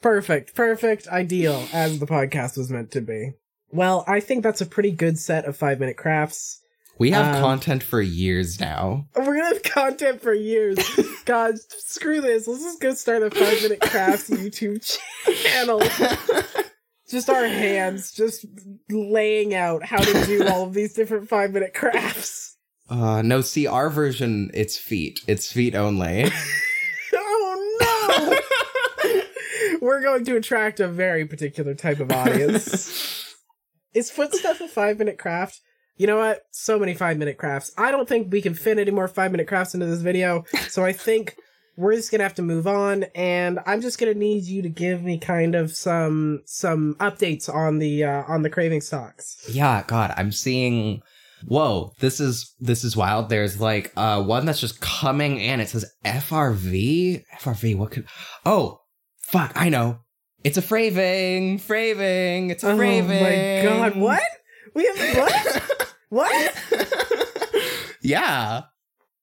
[0.00, 3.32] Perfect, perfect, ideal, as the podcast was meant to be.
[3.72, 6.62] Well, I think that's a pretty good set of five minute crafts.
[6.98, 9.06] We have Um, content for years now.
[9.14, 10.78] We're gonna have content for years.
[11.24, 12.46] God, screw this.
[12.48, 14.82] Let's just go start a five minute crafts YouTube
[15.44, 15.80] channel.
[17.08, 18.44] Just our hands, just
[18.90, 22.56] laying out how to do all of these different five minute crafts.
[22.90, 25.20] Uh, no, see, our version, it's feet.
[25.26, 26.30] It's feet only.
[27.14, 28.40] Oh
[29.00, 29.78] no!
[29.80, 33.34] We're going to attract a very particular type of audience.
[33.94, 35.60] Is foot stuff a five minute craft?
[35.98, 36.42] You know what?
[36.52, 37.72] So many five minute crafts.
[37.76, 40.44] I don't think we can fit any more five minute crafts into this video.
[40.68, 41.34] So I think
[41.76, 45.02] we're just gonna have to move on, and I'm just gonna need you to give
[45.02, 49.44] me kind of some some updates on the uh, on the craving stocks.
[49.50, 51.02] yeah, God, I'm seeing.
[51.46, 53.28] Whoa, this is this is wild.
[53.28, 55.60] There's like uh one that's just coming in.
[55.60, 57.22] It says FRV.
[57.40, 57.76] FRV.
[57.76, 58.06] What could?
[58.44, 58.80] Oh,
[59.18, 59.52] fuck!
[59.54, 60.00] I know.
[60.44, 61.58] It's a fraving.
[61.58, 62.50] Fraving.
[62.50, 63.66] It's a fraving.
[63.66, 63.96] Oh my god!
[64.00, 64.22] What?
[64.74, 65.62] We have what?
[66.08, 66.54] what?
[68.02, 68.62] yeah.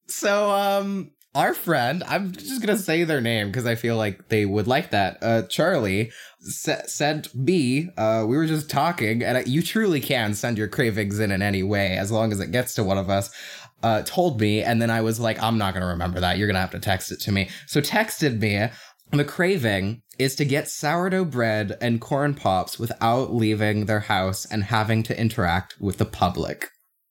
[0.07, 4.45] So, um, our friend, I'm just gonna say their name because I feel like they
[4.45, 5.17] would like that.
[5.21, 7.89] Uh, Charlie sa- sent me.
[7.97, 11.41] Uh, we were just talking, and uh, you truly can send your cravings in in
[11.41, 13.29] any way as long as it gets to one of us.
[13.83, 16.37] Uh, told me, and then I was like, I'm not gonna remember that.
[16.37, 17.49] You're gonna have to text it to me.
[17.67, 18.69] So texted me.
[19.11, 24.63] The craving is to get sourdough bread and corn pops without leaving their house and
[24.63, 26.69] having to interact with the public.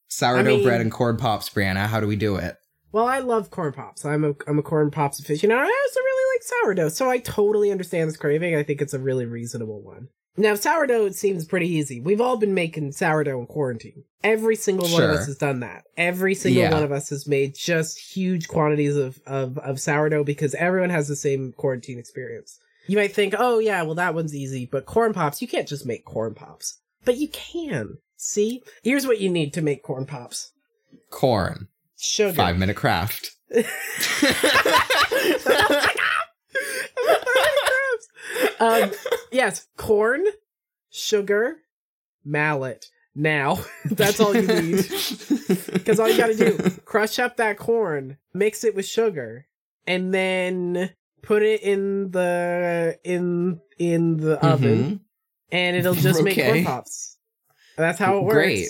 [0.08, 1.86] Sourdough mean- bread and corn pops, Brianna.
[1.86, 2.56] How do we do it?
[2.92, 4.04] Well, I love corn pops.
[4.04, 5.58] I'm a I'm a corn pops aficionado.
[5.58, 8.54] I also really like sourdough, so I totally understand this craving.
[8.54, 10.08] I think it's a really reasonable one.
[10.36, 12.00] Now, sourdough it seems pretty easy.
[12.00, 14.04] We've all been making sourdough in quarantine.
[14.24, 15.84] Every single one of us has done that.
[15.96, 16.72] Every single Yeah.
[16.72, 21.08] one of us has made just huge quantities of, of of sourdough because everyone has
[21.08, 22.58] the same quarantine experience.
[22.86, 25.86] You might think, oh yeah, well that one's easy, but corn pops, you can't just
[25.86, 26.78] make corn pops.
[27.04, 27.98] But you can.
[28.16, 28.62] See?
[28.82, 30.52] Here's what you need to make corn pops.
[31.10, 31.68] Corn.
[31.96, 32.34] Sugar.
[32.34, 33.30] Five minute craft.
[38.60, 38.90] um,
[39.32, 40.24] yes, corn,
[40.90, 41.56] sugar,
[42.24, 43.58] mallet, now.
[43.84, 44.84] That's all you need.
[45.74, 46.56] Because all you gotta do,
[46.86, 49.46] crush up that corn, mix it with sugar,
[49.86, 50.90] and then
[51.22, 55.00] put it in the in in the oven, Mhm.
[55.52, 57.13] and it'll just make corn pops.
[57.76, 58.34] That's how it works.
[58.34, 58.68] Great.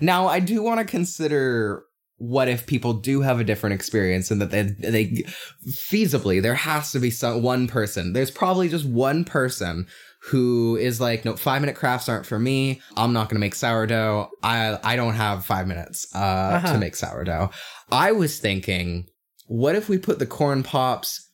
[0.00, 1.82] Now, I do want to consider
[2.18, 5.24] what if people do have a different experience and that they, they
[5.90, 8.12] feasibly, there has to be some one person.
[8.12, 9.86] There's probably just one person
[10.24, 12.82] who is like, no, five minute crafts aren't for me.
[12.96, 14.28] I'm not going to make sourdough.
[14.42, 16.72] I, I don't have five minutes, uh, Uh-huh.
[16.74, 17.50] to make sourdough.
[17.90, 19.06] I was thinking,
[19.46, 21.26] what if we put the corn pops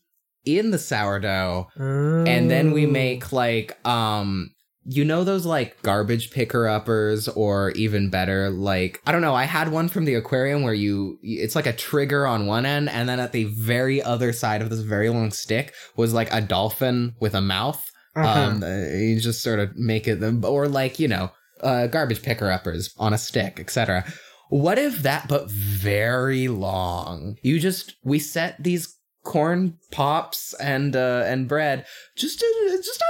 [0.44, 2.90] in the sourdough and then we Oh.
[2.90, 4.50] make like um
[4.88, 9.44] you know those like garbage picker uppers or even better like i don't know i
[9.44, 13.08] had one from the aquarium where you it's like a trigger on one end and
[13.08, 17.14] then at the very other side of this very long stick was like a dolphin
[17.20, 17.82] with a mouth
[18.14, 18.28] Uh-huh.
[18.28, 21.30] um you just sort of make it or like you know
[21.62, 24.04] uh garbage picker uppers on a stick etc
[24.50, 31.24] what if that but very long you just we set these corn pops and uh
[31.26, 31.84] and bread
[32.14, 32.46] just to,
[32.84, 33.08] just on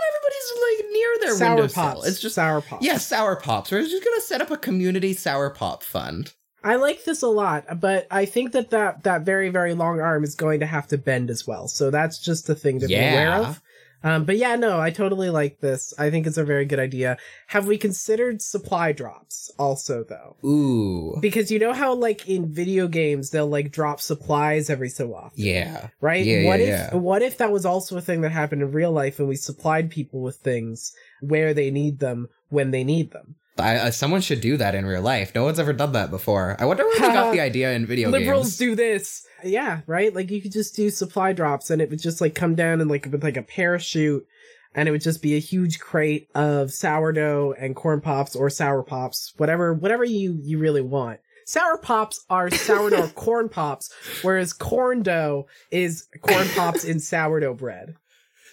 [0.53, 1.83] everybody's like near their sour windowsill.
[1.83, 2.07] pops.
[2.07, 2.85] it's just sour pops.
[2.85, 6.33] yeah sour pops we're just gonna set up a community sour pop fund
[6.65, 10.25] I like this a lot, but I think that that, that very, very long arm
[10.25, 11.69] is going to have to bend as well.
[11.69, 13.63] So that's just a thing to be aware of.
[14.07, 15.93] Um, but yeah, no, I totally like this.
[15.99, 17.17] I think it's a very good idea.
[17.49, 20.37] Have we considered supply drops also, though?
[20.49, 25.13] ooh Because you know how, like, in video games, they'll, like, drop supplies every so
[25.13, 26.25] often, yeah right?
[26.25, 26.95] Yeah, what yeah, if, yeah.
[26.95, 29.91] what if that was also a thing that happened in real life and we supplied
[29.91, 33.35] people with things where they need them when they need them?
[33.59, 36.57] I, uh, someone should do that in real life no one's ever done that before
[36.59, 40.14] i wonder where they got the idea in video liberals games do this yeah right?
[40.14, 42.91] Like you could just do supply drops and it would just like come down and
[42.91, 44.26] like with like a parachute
[44.74, 48.82] and it would just be a huge crate of sourdough and corn pops or sour
[48.82, 51.20] pops whatever whatever you you really want.
[51.47, 57.97] Sour pops are sourdough corn pops whereas corn dough is corn pops in sourdough bread.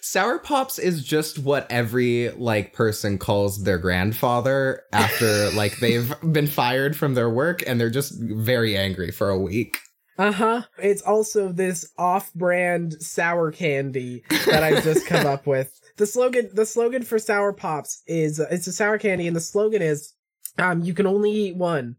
[0.06, 6.46] Sour Pops is just what every like person calls their grandfather after like they've been
[6.46, 9.78] fired from their work and they're just very angry for a week.
[10.18, 16.48] Uh-huh it's also this off-brand sour candy that i've just come up with the slogan
[16.54, 20.12] the slogan for sour pops is uh, it's a sour candy and the slogan is
[20.58, 21.96] um you can only eat one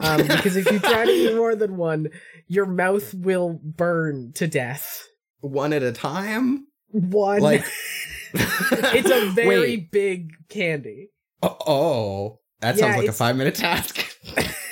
[0.00, 2.08] um because if you try to eat more than one
[2.48, 5.06] your mouth will burn to death
[5.40, 6.66] One at a time?
[6.90, 7.64] one Like
[8.34, 9.90] it's a very Wait.
[9.90, 11.08] big candy
[11.42, 12.40] Oh, oh.
[12.60, 14.04] that Yeah, sounds like a 5 minute task.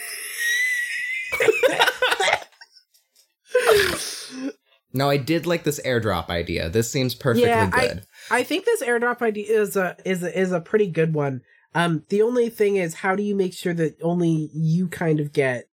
[4.93, 6.68] no, I did like this airdrop idea.
[6.68, 8.07] This seems perfectly Yeah, I- good.
[8.30, 11.43] I think this airdrop idea is a is a, is a pretty good one.
[11.74, 15.32] Um, the only thing is, how do you make sure that only you kind of
[15.32, 15.68] get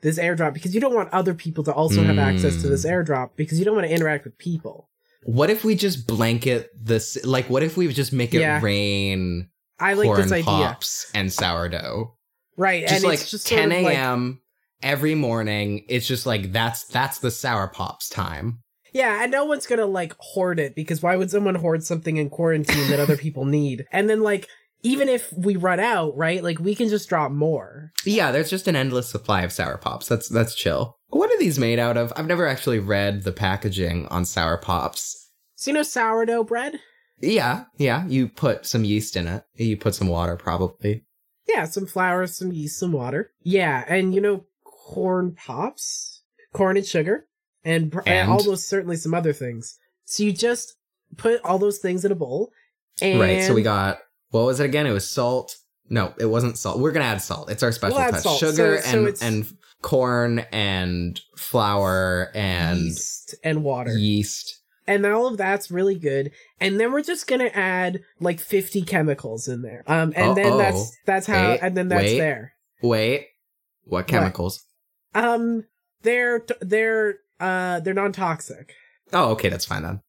[0.00, 2.90] this airdrop because you don't want other people to also have access to this Mm.
[3.06, 4.88] airdrop because you don't want to interact with people.
[5.22, 8.60] What if we just blanket this like what if we just make it Yeah.
[8.62, 9.48] rain
[9.80, 12.14] I like corn this idea, pops and sourdough?
[12.56, 12.82] right?
[12.82, 14.40] just and like it's just 10 of like- a.m.
[14.84, 15.84] every morning.
[15.88, 18.60] It's just like that's that's the sour pops time.
[18.92, 22.30] yeah, and no one's gonna like hoard it because why would someone hoard something in
[22.30, 23.86] quarantine that other people need?
[23.92, 24.48] And then like
[24.82, 26.44] even if we run out, right?
[26.44, 27.90] Like we can just drop more.
[28.04, 30.06] Yeah, there's just an endless supply of sour pops.
[30.08, 30.98] That's that's chill.
[31.08, 32.12] What are these made out of?
[32.16, 35.30] I've never actually read the packaging on sour pops.
[35.56, 36.80] So you know sourdough bread?
[37.20, 38.04] Yeah, yeah.
[38.06, 39.44] You put some yeast in it.
[39.54, 41.04] You put some water, probably.
[41.48, 43.30] Yeah, some flour, some yeast, some water.
[43.42, 44.44] Yeah, and you know,
[44.84, 46.22] corn pops,
[46.52, 47.26] corn and sugar,
[47.64, 48.30] and, and And?
[48.30, 49.78] all those certainly some other things.
[50.04, 50.76] So you just
[51.16, 52.50] put all those things in a bowl.
[53.00, 53.42] And Right.
[53.42, 53.98] So we got
[54.30, 54.86] what was it again?
[54.86, 55.56] It was salt.
[55.88, 56.78] No, it wasn't salt.
[56.80, 57.50] We're gonna add salt.
[57.50, 58.22] It's our special We'll touch.
[58.22, 58.38] salt.
[58.40, 59.46] Sugar So- so and it's- and
[59.82, 63.96] corn and flour and yeast and water.
[63.96, 64.60] yeast.
[64.86, 66.30] And all of that's really good.
[66.60, 69.82] And then we're just gonna add like 50 chemicals in there.
[69.86, 70.58] Um, and then Uh-oh.
[70.58, 72.18] that's that's how, Wait, and then that's wait.
[72.18, 72.52] there.
[72.82, 73.28] Wait,
[73.84, 74.62] what chemicals?
[75.14, 75.64] Um,
[76.02, 78.72] they're they're uh they're non toxic.
[79.12, 80.00] Oh, okay, that's fine then.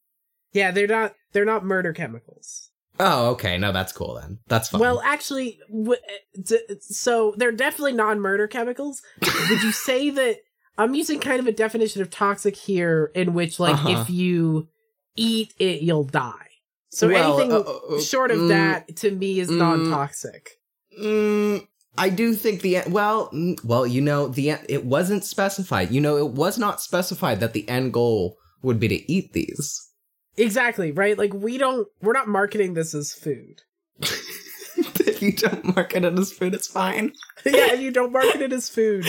[0.52, 2.70] Yeah, they're not they're not murder chemicals.
[2.98, 3.58] Oh, okay.
[3.58, 4.38] No, that's cool then.
[4.46, 4.80] That's fine.
[4.80, 6.00] Well, actually, w-
[6.42, 9.02] d- so they're definitely non-murder chemicals.
[9.50, 10.38] Would you say that
[10.78, 14.00] I'm using kind of a definition of toxic here, in which, like, Uh-huh.
[14.00, 14.68] if you
[15.14, 16.48] eat it, you'll die.
[16.90, 17.58] So Well, anything uh,
[17.96, 19.58] uh, short of mm, that to me is mm.
[19.58, 20.52] non-toxic.
[20.98, 21.66] Mm,
[21.98, 23.30] I do think the en- well,
[23.64, 25.90] well, you know, the en- it wasn't specified.
[25.90, 29.88] You know, it was not specified that the end goal would be to eat these.
[30.36, 31.16] Exactly right.
[31.16, 33.62] Like we don't, we're not marketing this as food.
[34.76, 37.12] if you don't market it as food, it's fine.
[37.44, 39.06] yeah, and you don't market it as food.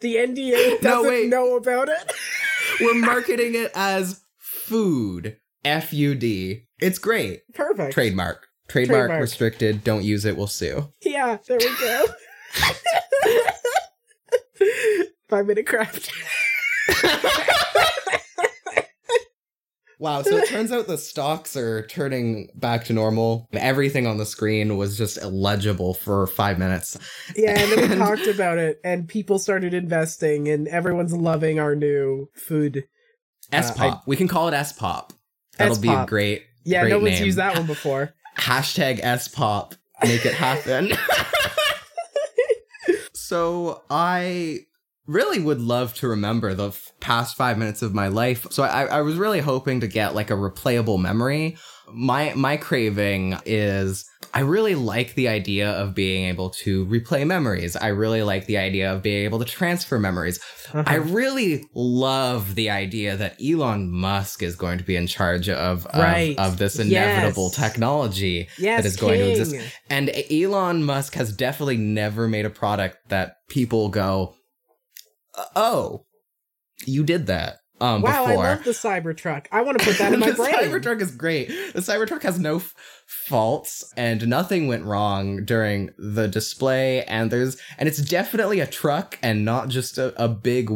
[0.00, 1.28] The FDA doesn't wait.
[1.28, 2.12] know about it.
[2.80, 5.36] We're marketing it as food.
[5.64, 6.64] F U D.
[6.80, 7.42] It's great.
[7.54, 7.92] Perfect.
[7.94, 8.46] Trademark.
[8.68, 9.20] Trademark, Trademark.
[9.20, 9.84] restricted.
[9.84, 10.36] Don't use it.
[10.36, 10.90] We'll sue.
[11.02, 12.06] Yeah, there we go.
[15.28, 16.10] Five minute craft.
[20.00, 23.48] Wow, so it turns out the stocks are turning back to normal.
[23.54, 26.98] Everything on the screen was just illegible for five minutes.
[27.36, 31.74] Yeah, and then we talked about it, and people started investing, and everyone's loving our
[31.76, 32.84] new food.
[33.52, 33.98] S pop.
[33.98, 35.12] Uh, we can call it S pop.
[35.58, 36.08] That'll be a S-pop.
[36.08, 37.24] great Yeah, Great no one's name.
[37.26, 38.12] used that one before.
[38.36, 39.74] Hashtag S pop.
[40.02, 40.92] Make it happen.
[43.14, 44.60] so I
[45.06, 48.46] really would love to remember the f- past five minutes of my life.
[48.50, 51.56] So I, I was really hoping to get like a replayable memory.
[51.92, 57.76] My my craving is I really like the idea of being able to replay memories.
[57.76, 60.40] I really like the idea of being able to transfer memories.
[60.72, 61.00] I Uh-huh.
[61.02, 66.00] really love the idea that Elon Musk is going to be in charge of of,
[66.00, 66.36] Right.
[66.38, 66.86] of this Yes.
[66.86, 69.54] inevitable technology yes, that is going to exist.
[69.88, 74.34] And Elon Musk has definitely never made a product that people go,
[75.54, 76.06] "Oh,
[76.86, 78.44] you did that." Um, Wow, before.
[78.44, 79.46] I love the Cybertruck.
[79.50, 80.52] I want to put that in my brain.
[80.52, 80.70] the brain.
[80.82, 81.48] Cybertruck is great.
[81.48, 82.74] The Cybertruck has no f-
[83.06, 87.04] faults, and nothing went wrong during the display.
[87.04, 90.70] And there's and it's definitely a truck and not just a, a big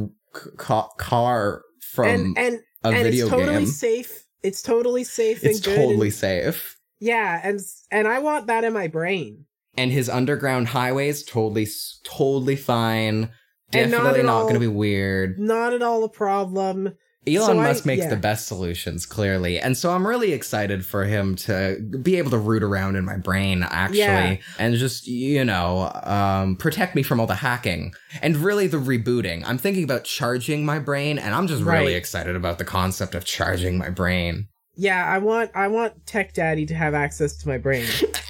[0.58, 3.66] ca- car from and and, a and video it's totally game.
[3.66, 4.24] safe.
[4.42, 5.76] It's totally safe It's and good.
[5.76, 6.76] totally and- safe.
[7.00, 9.44] yeah, and and I want that in my brain.
[9.76, 11.68] And his underground highways totally
[12.04, 13.30] totally fine.
[13.72, 15.38] And not Definitely at not, going to be weird.
[15.38, 16.96] Not at all a problem.
[17.26, 18.08] Elon So I- makes yeah.
[18.08, 19.58] the best solutions, clearly.
[19.60, 23.16] And so I'm really excited for him to be able to root around in my
[23.18, 24.36] brain, actually, Yeah.
[24.58, 27.92] and just, you know, um, protect me from all the hacking
[28.22, 29.42] and really the rebooting.
[29.44, 33.26] I'm thinking about charging my brain, and I'm just really excited about the concept of
[33.26, 34.48] charging my brain.
[34.74, 37.84] Yeah, I want I want Tech Daddy to have access to my brain.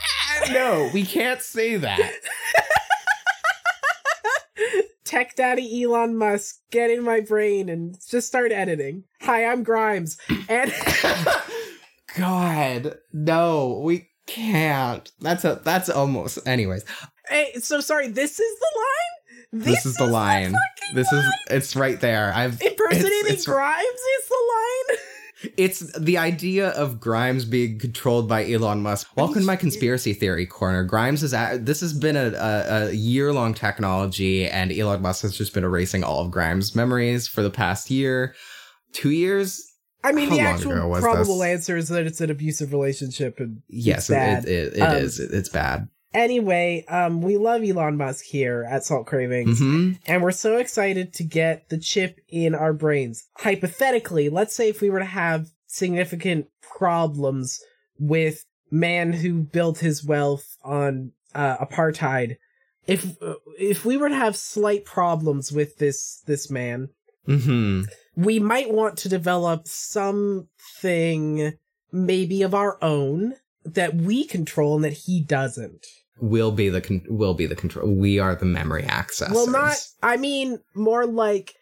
[0.50, 2.12] no, we can't say that.
[5.08, 9.04] Tech Daddy Elon Musk, get in my brain and just start editing.
[9.22, 10.18] Hi, I'm Grimes.
[10.50, 10.70] And
[12.16, 15.10] God, no, we can't.
[15.20, 16.46] That's a that's almost.
[16.46, 16.84] Anyways,
[17.26, 19.64] hey, so sorry, this is the line?
[19.64, 20.52] this, is the line.
[20.52, 22.30] fucking This is it's right there.
[22.34, 24.98] I've Impersonating it's- it's- Grimes is the line?
[25.56, 29.08] It's the idea of Grimes being controlled by Elon Musk.
[29.16, 30.82] Welcome to my conspiracy theory corner.
[30.82, 35.22] Grimes is at, this has been a, a, a year long technology, and Elon Musk
[35.22, 38.34] has just been erasing all of Grimes' memories for the past year,
[38.92, 39.62] two years.
[40.02, 41.48] I mean, How the actual probable this?
[41.48, 44.44] answer is that it's an abusive relationship and Yes, it's bad.
[44.44, 45.20] it, it, it Um, is.
[45.20, 45.88] It- It's bad.
[46.14, 49.58] Anyway, um, we love Elon Musk here at Salt Cravings.
[49.58, 53.24] hmm And we're so excited to get the chip in our brains.
[53.36, 57.60] Hypothetically, let's say if we were to have significant problems
[57.98, 62.36] with man who built his wealth on uh, apartheid,
[62.86, 66.88] if uh, if we were to have slight problems with this this man,
[67.26, 67.82] hmm
[68.16, 71.52] we might want to develop something
[71.92, 73.34] maybe of our own
[73.74, 75.86] that we control and that he doesn't.
[76.20, 77.88] Will be the con- will be the control.
[77.94, 79.30] We are the memory access.
[79.32, 79.76] Well, not.
[80.02, 81.54] I mean, more like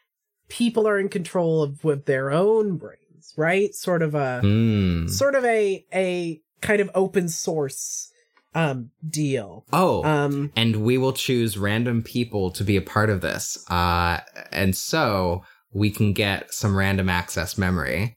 [0.49, 3.75] people are in control of with their own brains, right?
[3.75, 5.11] Sort of a Mm.
[5.11, 8.11] sort of a a kind of open source
[8.55, 9.67] um deal.
[9.75, 13.59] Oh, Um, and we will choose random people to be a part of this.
[13.71, 14.21] Uh,
[14.53, 15.43] and so
[15.75, 18.16] we can get some random access memory.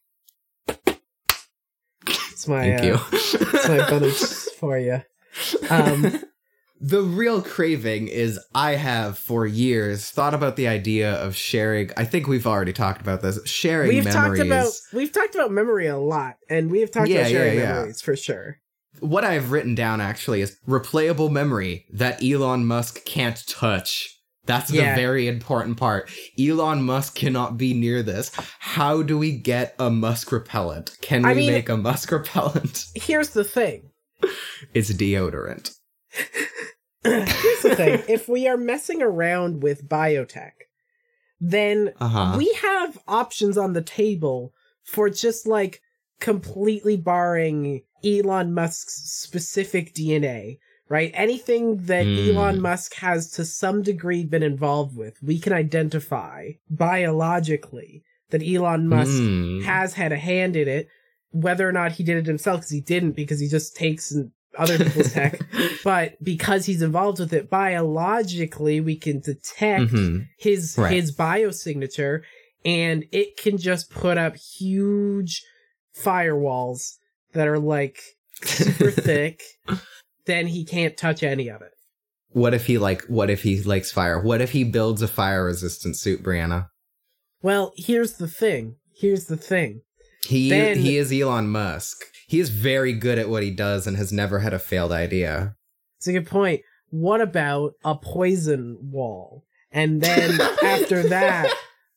[2.39, 2.97] It's my Thank uh, you.
[3.11, 5.01] it's my bonus for you.
[5.69, 6.23] Um,
[6.79, 11.91] the real craving is I have for years thought about the idea of sharing.
[11.97, 13.45] I think we've already talked about this.
[13.45, 14.37] Sharing we've memories.
[14.39, 17.57] talked about we've talked about memory a lot, and we have talked Yeah, about sharing
[17.57, 17.73] yeah, yeah.
[17.73, 18.59] memories for sure.
[19.01, 24.15] what I've written down actually is replayable memory that Elon Musk can't touch.
[24.49, 24.95] That's Yeah.
[24.95, 26.09] the very important part.
[26.39, 28.31] Elon Musk cannot be near this.
[28.57, 30.97] How do we get a Musk repellent?
[31.01, 32.85] Can we I mean- make a Musk repellent?
[32.95, 33.91] Here's the thing.
[34.73, 35.75] It's deodorant.
[37.03, 38.01] Here's the thing.
[38.09, 40.51] If we are messing around with biotech,
[41.39, 42.35] then Uh huh.
[42.37, 44.51] we have options on the table
[44.83, 45.79] for just like
[46.19, 50.57] completely barring Elon Musk's specific DNA,
[50.89, 51.11] right?
[51.13, 52.29] Anything that Hmm.
[52.37, 58.87] Elon Musk has to some degree been involved with, we can identify biologically that Elon
[58.87, 59.63] Musk Mm.
[59.63, 60.87] has had a hand in it.
[61.31, 64.31] Whether or not he did it himself, because he didn't, because he just takes and
[64.57, 65.39] other people's tech,
[65.83, 70.25] but because he's involved with it biologically, we can detect Mhm.
[70.39, 70.93] his Right.
[70.93, 72.21] his biosignature,
[72.65, 75.43] and it can just put up huge
[75.95, 76.95] firewalls
[77.33, 77.99] that are like
[78.43, 79.41] super thick.
[80.29, 81.71] Then he can't touch any of it.
[82.29, 83.01] What if he like?
[83.05, 84.21] What if he likes fire?
[84.21, 86.67] What if he builds a fire resistant suit, Brianna?
[87.41, 88.75] Well, here's the thing.
[88.95, 89.81] Here's the thing.
[90.27, 91.97] He Then- he is Elon Musk.
[92.27, 95.55] He is very good at what he does and has never had a failed idea.
[95.97, 96.61] It's a good point.
[96.91, 99.45] What about a poison wall?
[99.71, 101.51] And then after that,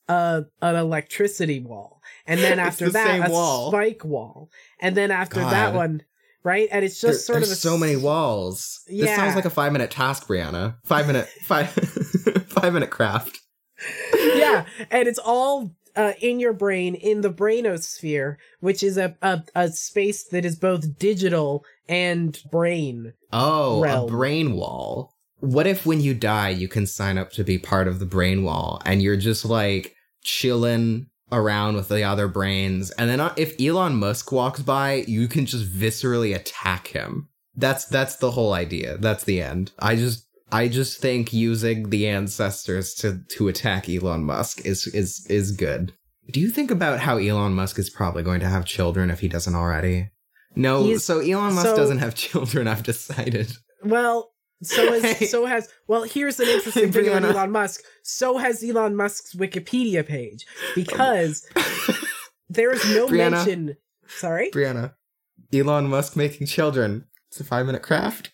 [0.08, 2.00] uh, an electricity wall.
[2.26, 3.70] And then after the that, a wall.
[3.70, 4.48] spike wall.
[4.80, 6.04] And then after that one,
[6.45, 6.68] right?
[6.70, 8.80] And it's just There- sort of there's a so many walls.
[8.88, 10.76] This sounds like a five minute task, Brianna.
[10.84, 11.70] Five minute five
[12.49, 13.38] five minute craft.
[14.34, 19.43] yeah, and it's all uh, in your brain in the brainosphere, which is a, a
[19.55, 23.12] a space that is both digital and brain.
[23.32, 24.09] Oh, realm.
[24.09, 25.14] a brain wall.
[25.40, 28.45] What if when you die, you can sign up to be part of the brain
[28.45, 32.90] wall and you're just like chilling around with the other brains?
[32.92, 37.28] And then uh, if Elon Musk walks by, you can just viscerally attack him.
[37.56, 38.96] That's that's the whole idea.
[38.98, 39.72] That's the end.
[39.78, 45.26] I just I just think using the ancestors to to attack Elon Musk is is
[45.28, 45.92] is good.
[46.30, 49.28] Do you think about how Elon Musk is probably going to have children if he
[49.28, 50.10] doesn't already?
[50.54, 53.52] No, He's- so Elon Musk so- doesn't have children, I've decided.
[53.84, 54.31] Well,
[54.62, 55.26] so has Hey.
[55.26, 56.02] so has well.
[56.04, 57.24] Here's an interesting thing about.
[57.24, 57.82] Elon Musk.
[58.02, 61.46] So has Elon Musk's Wikipedia page because
[62.48, 63.30] there is no Brianna.
[63.32, 63.76] mention.
[64.06, 64.50] Sorry.
[64.50, 64.94] Brianna,
[65.52, 67.06] Elon Musk making children.
[67.28, 68.32] It's a five minute craft.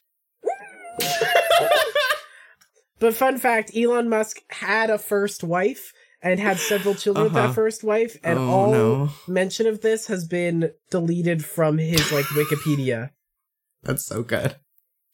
[3.00, 7.46] But fun fact: Elon Musk had a first wife and had several children with Uh-huh.
[7.48, 9.10] that first wife, and Oh, all no.
[9.28, 13.10] mention of this has been deleted from his like Wikipedia.
[13.84, 14.56] That's so good.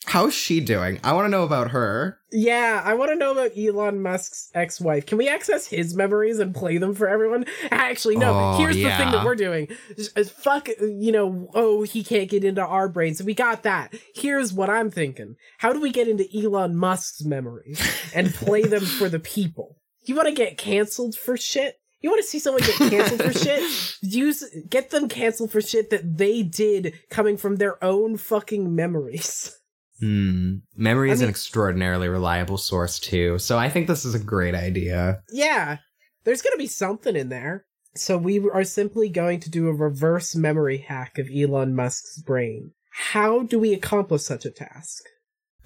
[0.07, 1.01] How's she doing?
[1.03, 2.19] I want to know about her.
[2.31, 5.07] Yeah, I want to know about Elon Musk's ex-wife.
[5.07, 7.47] Can we access his memories and play them for everyone?
[7.71, 8.33] Actually, no.
[8.33, 9.69] Oh, Here's the thing that we're doing.
[10.17, 11.49] Uh, Fuck, you know.
[11.55, 13.23] Oh, he can't get into our brains.
[13.23, 13.95] We got that.
[14.15, 15.37] Here's what I'm thinking.
[15.59, 17.81] How do we get into Elon Musk's memories
[18.15, 19.79] and play them for the people?
[20.05, 21.77] You want to get canceled for shit?
[22.01, 23.63] You want to see someone get canceled for shit?
[24.03, 29.59] Use get them canceled for shit that they did coming from their own fucking memories.
[30.01, 30.57] Hmm.
[30.77, 33.39] Memory I is an extraordinarily reliable source, too.
[33.39, 35.21] So I think this is a great idea.
[35.31, 35.79] Yeah,
[36.25, 37.65] there's going to be something in there.
[37.97, 42.73] So we are simply going to do a reverse memory hack of Elon Musk's brain.
[42.91, 45.05] How do we accomplish such a task?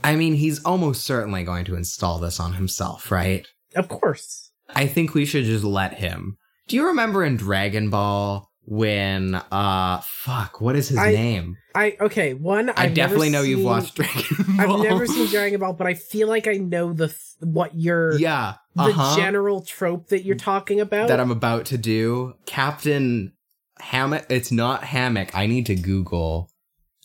[0.05, 3.47] I mean, he's almost certainly going to install this on himself, right?
[3.74, 4.51] Of course.
[4.74, 6.37] I think we should just let him.
[6.68, 11.56] Do you remember in Dragon Ball when, uh, fuck, what is his I- name?
[11.74, 15.60] I okay, one I I've definitely know you've watched Dragon ball I've never seen Dragon
[15.60, 18.54] Ball, but I feel like I know the th- what you're Yeah.
[18.74, 19.16] the uh-huh.
[19.16, 21.08] general trope that you're talking about.
[21.08, 22.34] that I'm about to do.
[22.46, 23.32] Captain
[23.80, 24.26] Hammock.
[24.28, 25.34] It's not Hammock.
[25.36, 26.50] I need to Google.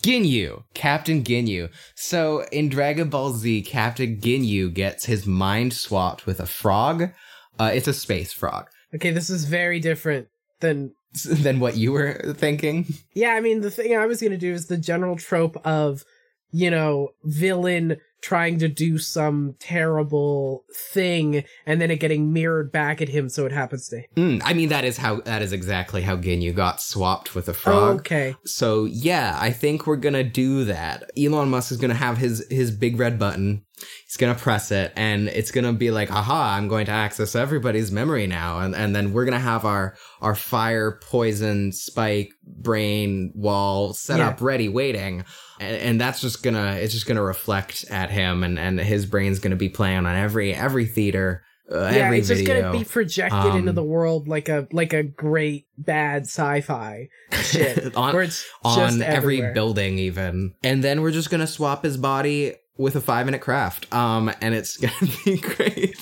[0.03, 1.69] Ginyu, Captain Ginyu.
[1.95, 7.11] So in Dragon Ball Z, Captain Ginyu gets his mind swapped with a frog.
[7.59, 8.67] Uh, it's a space frog.
[8.95, 10.27] okay, this is very different
[10.63, 10.95] than
[11.25, 12.85] Than what you were thinking.
[13.13, 16.03] Yeah, I mean, the thing I was going to do is the general trope of,
[16.51, 23.01] you know, villain trying to do some terrible thing and then it getting mirrored back
[23.01, 24.05] at him so it happens to him.
[24.15, 27.53] Mm, I mean, that is how that is exactly how Ginyu got swapped with a
[27.53, 27.99] frog.
[27.99, 28.35] Okay.
[28.45, 31.11] So yeah, I think we're gonna do that.
[31.17, 33.65] Elon Musk is gonna have his his big red button.
[34.05, 36.55] He's gonna press it, and it's gonna be like, "Aha!
[36.57, 40.35] I'm going to access everybody's memory now." And and then we're gonna have our our
[40.35, 44.29] fire, poison, spike, brain wall set Yeah.
[44.29, 45.25] up, ready, waiting.
[45.59, 49.39] And, and that's just gonna it's just gonna reflect at him, and and his brain's
[49.39, 52.71] gonna be playing on every every theater, uh, yeah, it's just video.
[52.73, 57.95] to be projected Um, into the world like a like a great bad sci-fi shit
[57.95, 58.29] on
[58.63, 63.25] on every building even and then we're just gonna swap his body with a five
[63.25, 65.95] minute craft um and it's gonna be great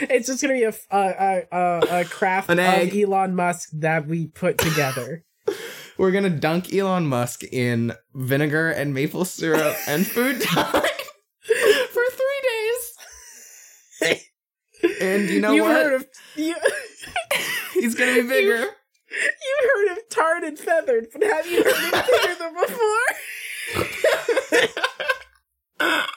[0.00, 2.94] It's just going to be a a a craft An of.
[2.94, 5.24] Elon Musk that we put together.
[5.98, 10.90] we're gonna dunk elon musk in vinegar and maple syrup and food dye
[11.90, 12.42] for three
[14.02, 14.18] days
[15.00, 16.06] and you know You've what heard of
[16.36, 16.54] you,
[17.74, 18.66] he's gonna be bigger
[19.10, 22.54] you heard of tarred and feathered, but have you heard of bigger than
[25.80, 26.08] before?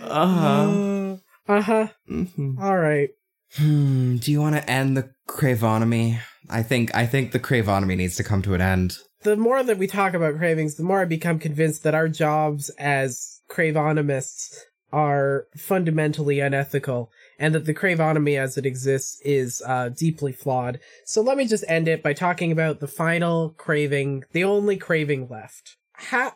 [0.00, 1.16] Uh-huh
[1.46, 1.88] Uh huh.
[2.08, 2.58] Mhm.
[2.58, 3.10] All right.
[3.56, 6.18] hmm do you want to end the cravonomy
[6.50, 9.78] i think i think the cravonomy needs to come to an end the more that
[9.78, 14.58] we talk about cravings, the more I become convinced that our jobs as craveonomists
[14.92, 20.78] are fundamentally unethical and that the craveonomy as it exists is uh, deeply flawed.
[21.06, 25.26] So let me just end it by talking about the final craving, the only craving
[25.28, 25.78] left.
[25.94, 26.34] How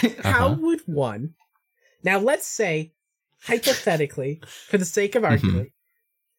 [0.22, 0.56] how Uh-huh.
[0.60, 1.34] would one
[2.02, 2.92] now let's say
[3.42, 5.70] hypothetically for the sake of argument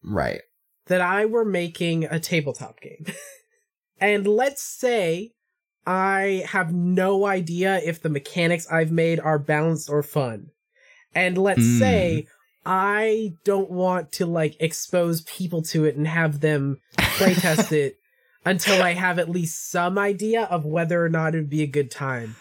[0.02, 0.40] Right.
[0.86, 3.04] that I were making a tabletop game.
[4.00, 5.32] and let's say
[5.86, 10.48] I have no idea if the mechanics I've made are balanced or fun.
[11.14, 11.78] And let's Hmm.
[11.78, 12.26] say
[12.64, 17.96] I don't want to like expose people to it and have them playtest it
[18.44, 21.66] until I have at least some idea of whether or not it would be a
[21.66, 22.36] good time.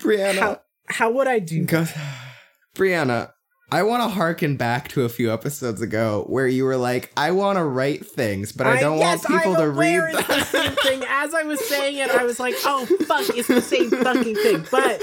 [0.00, 0.38] Brianna.
[0.38, 1.86] How how would I do Go-
[2.74, 3.32] Brianna,
[3.72, 7.30] I want to harken back to a few episodes ago where you were like, I
[7.30, 10.26] want to write things, but I, don't yes, want people I'm to aware read It's
[10.26, 11.04] the same thing.
[11.08, 14.66] As I was saying it, I was like, "Oh fuck, it's the same fucking thing."
[14.70, 15.00] But,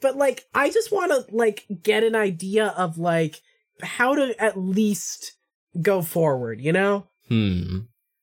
[0.00, 3.40] but like, I just want to like get an idea of like
[3.82, 5.36] how to at least
[5.82, 6.60] go forward.
[6.60, 7.80] You know, hmm.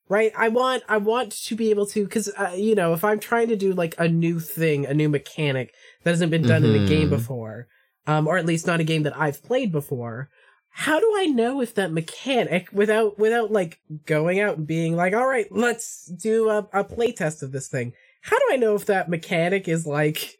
[0.08, 0.32] Right?
[0.36, 3.48] I want, I want to be able to, because uh, you know, if I'm trying
[3.48, 6.86] to do like a new thing, a new mechanic that hasn't been done in a
[6.86, 7.10] game Mhm.
[7.10, 7.68] before,
[8.06, 10.30] um, or at least not a game that I've played before.
[10.70, 15.12] How do I know if that mechanic without without like going out and being like,
[15.12, 17.94] all right, let's do a, a playtest of this thing?
[18.22, 20.38] How do I know if that mechanic is like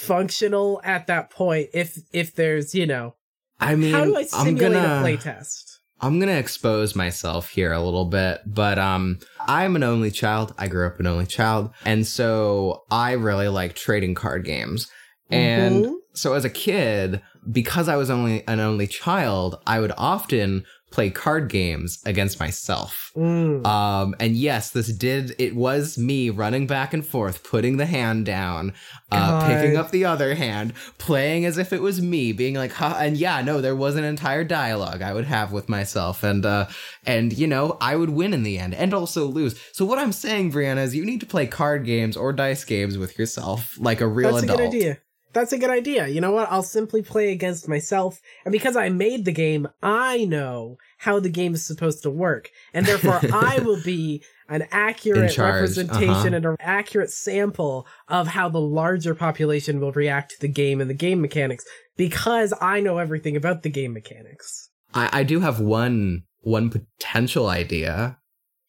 [0.00, 1.70] functional at that point?
[1.74, 3.14] If if there's, you know,
[3.60, 5.78] I mean, how do I I'm simulate gonna, a playtest?
[6.02, 10.52] I'm gonna expose myself here a little bit, but um, I'm an only child.
[10.58, 14.88] I grew up an only child, and so I really like trading card games.
[15.30, 15.94] And Mhm.
[16.12, 21.10] so as a kid, because I was only an only child, I would often play
[21.10, 23.10] card games against myself.
[23.16, 23.66] Mm.
[23.66, 28.26] Um, and yes, this did, it was me running back and forth, putting the hand
[28.26, 28.74] down,
[29.10, 32.96] uh, picking up the other hand, playing as if it was me, being like, ha,
[33.00, 36.22] and yeah, no, there was an entire dialogue I would have with myself.
[36.22, 36.68] And, uh,
[37.04, 39.58] and, you know, I would win in the end and also lose.
[39.72, 42.98] So what I'm saying, Brianna, is you need to play card games or dice games
[42.98, 44.60] with yourself like a real That's adult.
[44.60, 44.98] a good idea.
[45.32, 46.08] That's a good idea.
[46.08, 46.50] You know what?
[46.50, 48.20] I'll simply play against myself.
[48.44, 52.50] And because I made the game, I know how the game is supposed to work.
[52.74, 56.36] And therefore, I will be an accurate representation uh-huh.
[56.36, 60.90] and an accurate sample of how the larger population will react to the game and
[60.90, 61.64] the game mechanics
[61.96, 64.68] because I know everything about the game mechanics.
[64.92, 68.18] I, I do have one, one potential idea.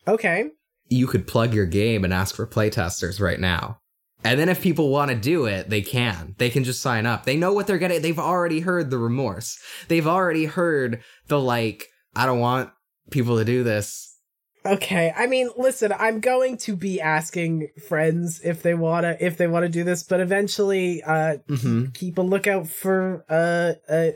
[0.07, 0.49] Okay.
[0.89, 3.79] you could plug your game and ask for playtesters right now.
[4.23, 6.35] And then if people want to do it, they can.
[6.37, 7.25] They can just sign up.
[7.25, 8.01] They know what they're getting.
[8.01, 9.59] They've already heard the remorse.
[9.87, 12.69] They've already heard the like, I don't want
[13.11, 14.17] people to do this.
[14.65, 15.13] Okay.
[15.15, 19.67] I mean, listen, I'm going to be asking friends if they wanna if they wanna
[19.67, 24.11] do this, but eventually, uh, hmm keep a lookout for uh, uh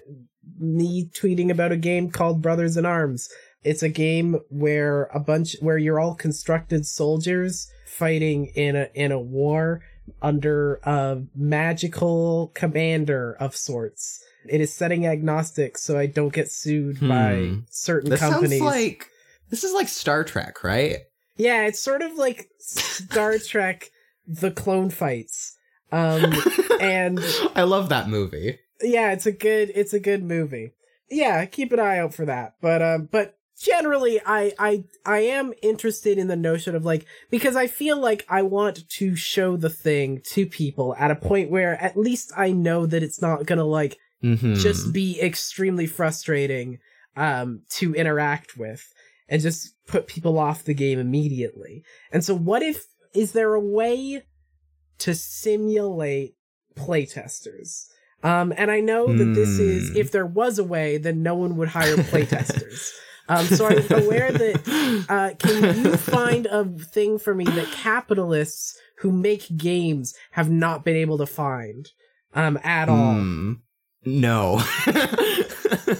[0.57, 3.29] me tweeting about a game called Brothers in Arms.
[3.63, 9.11] It's a game where a bunch where you're all constructed soldiers fighting in a in
[9.11, 9.81] a war
[10.21, 14.23] under a magical commander of sorts.
[14.47, 17.59] It is setting agnostic, so I don't get sued by Hmm.
[17.69, 18.59] certain This companies.
[18.59, 19.07] sounds like
[19.49, 20.99] this is like Star Trek, right?
[21.35, 23.91] yeah, it's sort of like Star Trek:
[24.27, 25.55] The Clone Fights.
[25.91, 26.33] Um,
[26.79, 27.19] and
[27.55, 28.59] I love that movie.
[28.81, 30.71] yeah, it's a good it's a good movie.
[31.09, 32.55] Yeah, keep an eye out for that.
[32.61, 37.55] But um but generally I I I am interested in the notion of like because
[37.55, 41.81] I feel like I want to show the thing to people at a point where
[41.81, 46.79] at least I know that it's not going to like hmm just be extremely frustrating
[47.15, 48.93] um to interact with
[49.29, 51.83] and just put people off the game immediately.
[52.11, 54.23] And so what if is there a way
[54.99, 56.35] to simulate
[56.75, 57.85] playtesters?
[58.23, 59.97] Um and I know that this is Hmm.
[59.97, 62.91] if there was a way then no one would hire playtesters.
[63.30, 68.78] um so I'm aware that uh, can you find a thing for me that capitalists
[68.99, 71.89] who make games have not been able to find
[72.34, 73.13] um, at all?
[73.13, 73.53] Hmm.
[74.05, 74.61] No.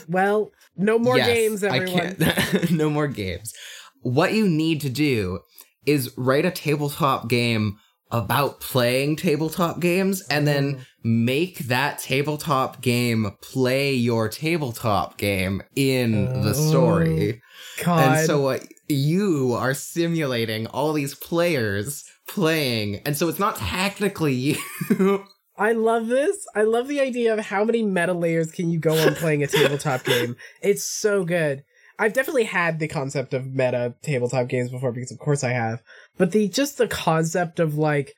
[0.07, 2.17] Well, no more Yes, games, I everyone.
[2.71, 3.53] no more games.
[4.01, 5.39] What you need to do
[5.86, 7.78] is write a tabletop game
[8.11, 10.79] about playing tabletop games and then Mm.
[11.03, 17.41] make that tabletop game play your tabletop game in the story.
[17.83, 18.17] God.
[18.17, 24.33] And so what you are simulating all these players playing and so it's not technically
[24.33, 24.57] you.
[25.57, 26.45] I love this.
[26.55, 29.47] I love the idea of how many meta layers can you go on playing a
[29.47, 30.35] tabletop game.
[30.61, 31.63] It's so good.
[31.99, 35.81] I've definitely had the concept of meta tabletop games before because of course I have.
[36.17, 38.13] But the just the concept of like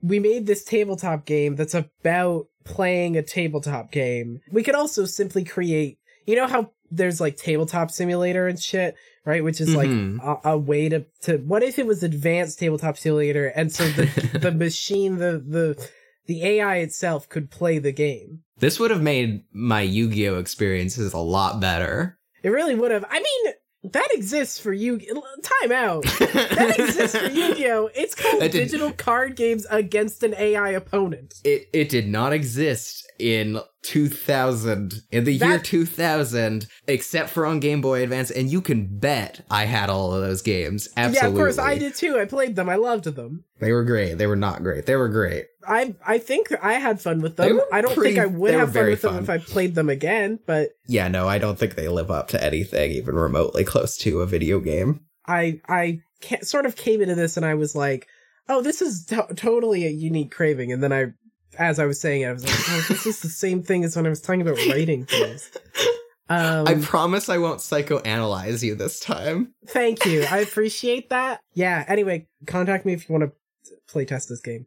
[0.00, 4.40] we made this tabletop game that's about playing a tabletop game.
[4.52, 8.94] We could also simply create, you know how there's like tabletop simulator and shit,
[9.24, 9.42] right?
[9.42, 10.18] Which is Mhm.
[10.22, 13.88] like a, a way to to what if it was advanced tabletop simulator and so
[13.88, 15.88] the the machine the the
[16.26, 18.42] the AI itself could play the game.
[18.58, 22.16] This would have made my Yu-Gi-Oh experiences a lot better.
[22.42, 23.04] It really would have.
[23.08, 24.98] I mean, that exists for you.
[25.00, 26.04] Time out.
[26.04, 27.90] That exists for Yu-Gi-Oh.
[27.94, 31.34] It's called digital card games against an AI opponent.
[31.44, 37.80] It it did not exist in 2000 in the year 2000 except for on Game
[37.80, 40.88] Boy Advance and you can bet I had all of those games.
[40.96, 41.20] Absolutely.
[41.20, 42.18] Yeah, of course I did too.
[42.18, 42.68] I played them.
[42.68, 43.44] I loved them.
[43.60, 44.14] They were great.
[44.18, 44.86] They were not great.
[44.86, 45.46] They were great.
[45.66, 47.60] I I think I had fun with them.
[47.72, 50.38] I don't pretty- think I would have fun with them if I played them again,
[50.46, 54.20] but Yeah, no, I don't think they live up to anything even remotely close to
[54.20, 55.00] a video game.
[55.26, 58.06] I I ca- sort of came into this and I was like,
[58.48, 61.06] "Oh, this is to- totally a unique craving." And then I
[61.58, 63.94] as I was saying it, I was like, "Oh, this is the same thing as
[63.94, 65.50] when I was talking about writing things."
[66.28, 69.52] Um, I promise I won't psychoanalyze you this time.
[69.66, 70.22] Thank you.
[70.30, 71.40] I appreciate that.
[71.52, 71.84] Yeah.
[71.88, 74.64] Anyway, contact me if you want to play test this game.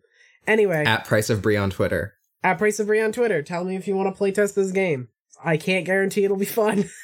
[0.47, 2.13] Anyway, at, Price of Brie on Twitter.
[2.43, 4.71] At Price of Brie on Twitter, tell me if you want to play test this
[4.71, 5.09] game.
[5.43, 6.89] I can't guarantee it'll be fun.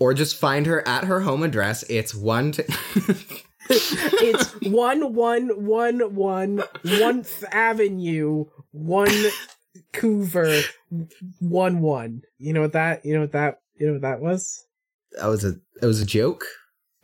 [0.00, 1.82] Or just find her at her home address.
[1.84, 2.62] It's one t-
[3.68, 9.24] it's one one one one one Avenue one
[9.92, 10.64] Coover
[11.40, 12.22] one one.
[12.38, 13.04] You know what that?
[13.04, 13.60] You know what that?
[13.76, 14.64] You know what that was?
[15.12, 16.44] that was a it was a joke.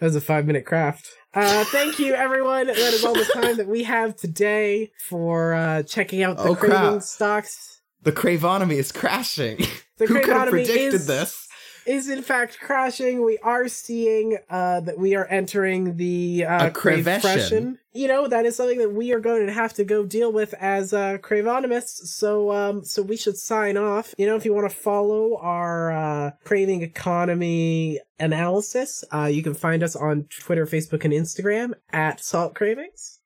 [0.04, 1.08] That was a five minute craft.
[1.32, 2.66] Uh, thank you, everyone.
[2.66, 6.54] That is all the time that we have today for uh, checking out the Oh,
[6.54, 7.00] crap.
[7.00, 7.80] stocks.
[8.02, 9.64] The Cravonomy is crashing.
[9.96, 11.48] The Who could have predicted is, this?
[11.86, 13.24] Is in fact crashing.
[13.24, 16.70] We are seeing uh, that we are entering the uh.
[16.70, 17.78] Cravession.
[17.92, 20.52] You know that is something that we are going to have to go deal with
[20.54, 22.06] as uh, Cravonimists.
[22.06, 24.14] So, um, so we should sign off.
[24.18, 29.54] You know, if you want to follow our uh, craving economy analysis, uh, you can
[29.54, 33.20] find us on Twitter, Facebook, and Instagram at Salt Cravings.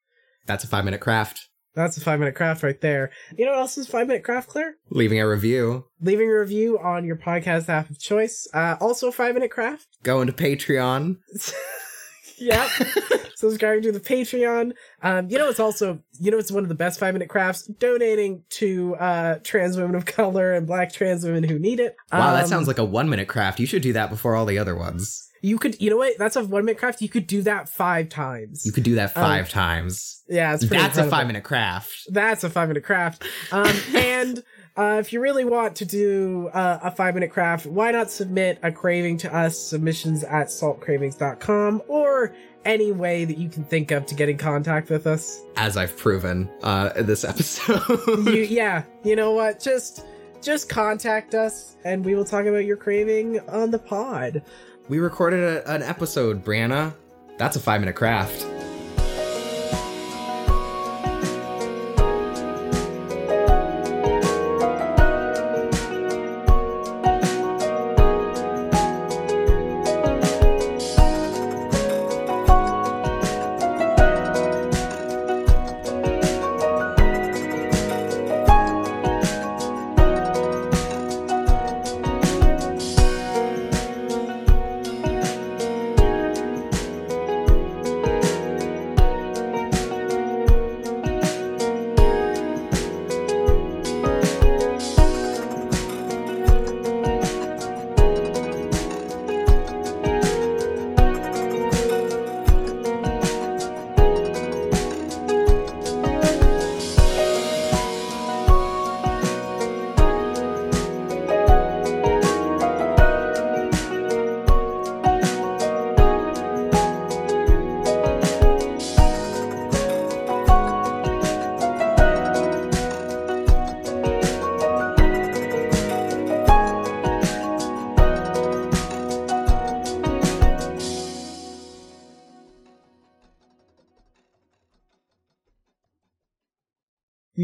[0.46, 1.48] That's a five minute craft.
[1.78, 3.10] That's a five minute craft right there.
[3.36, 4.74] You know what else is five minute craft, Claire?
[4.90, 5.84] Leaving a review.
[6.02, 8.46] Leaving a review on your podcast app of choice.
[8.52, 9.86] Uh, also, five minute craft.
[10.02, 11.18] Going to Patreon.
[12.38, 12.68] yep.
[13.36, 14.72] Subscribing to the Patreon.
[15.02, 17.66] Um, you know, it's also, you know, it's one of the best five minute crafts.
[17.66, 21.94] Donating to uh, trans women of color and black trans women who need it.
[22.12, 23.60] Wow, that Um, sounds like a one minute craft.
[23.60, 25.27] You should do that before all the other ones.
[25.41, 26.18] You could, you know what?
[26.18, 27.01] That's a one minute craft.
[27.01, 28.64] You could do that five times.
[28.66, 30.22] You could do that Um, five times.
[30.28, 32.09] yeah, it's pretty That's a five minute craft.
[32.11, 33.24] That's a five minute craft.
[33.53, 34.43] Um, and
[34.76, 38.59] uh, if you really want to do uh, a five minute craft, why not submit
[38.62, 39.59] a craving to us?
[39.59, 42.34] Submissions at saltcravings.com or
[42.64, 45.43] any way that you can think of to get in contact with us.
[45.57, 48.26] As I've proven uh, this episode.
[48.26, 49.61] You, yeah, you know what?
[49.61, 50.05] Just
[50.43, 54.43] just contact us and we will talk about your craving on the pod.
[54.89, 56.95] We recorded a, an episode, Brianna.
[57.36, 58.47] That's a five minute craft.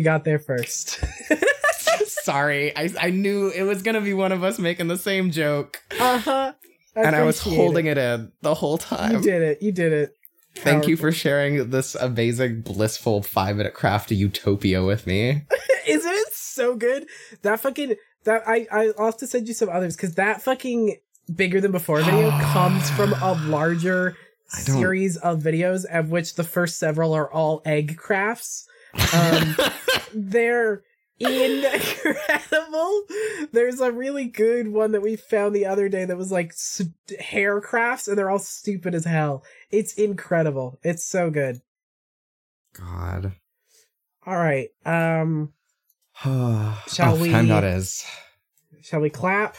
[0.05, 1.03] Got there first.
[2.07, 5.83] Sorry, I, I knew it was gonna be one of us making the same joke,
[5.99, 6.53] uh huh.
[6.95, 7.99] and I was holding it.
[7.99, 9.17] in the whole time.
[9.17, 9.63] You did it.
[9.63, 10.17] You did it.
[10.57, 15.43] Thank you for sharing this amazing, blissful five minute craft utopia with me.
[15.87, 17.07] Isn't it so good?
[17.43, 20.97] That fucking that I I I'll have to send you some others because that fucking
[21.35, 24.17] bigger than before video comes from a larger
[24.49, 28.69] series of videos of which the first several are all egg crafts.
[29.13, 29.57] Um,
[30.15, 30.83] they're
[31.19, 33.03] incredible.
[33.53, 36.93] There's a really good one that we found the other day that was like st-
[37.21, 39.45] hair crafts, and they're all stupid as hell.
[39.71, 40.79] It's incredible.
[40.83, 41.61] It's so good.
[42.79, 43.33] God.
[44.27, 44.69] All right.
[44.85, 45.53] Um,
[46.23, 48.05] Shall Shall we- Time that is.
[48.83, 49.57] shall we clap?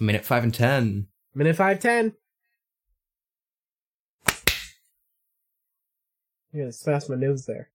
[0.00, 1.06] Minute five and ten.
[1.34, 2.14] Minute five ten.
[6.52, 7.70] Yeah, smash my nose there.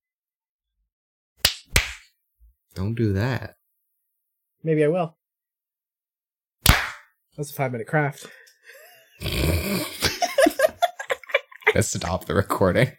[2.77, 3.55] Don't do that.
[4.63, 5.17] Maybe I will.
[7.35, 8.27] That's a five minute craft.
[11.73, 12.91] Let's stop the recording.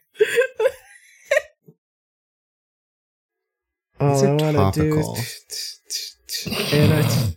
[4.00, 5.78] All I want to do is
[6.72, 7.36] and I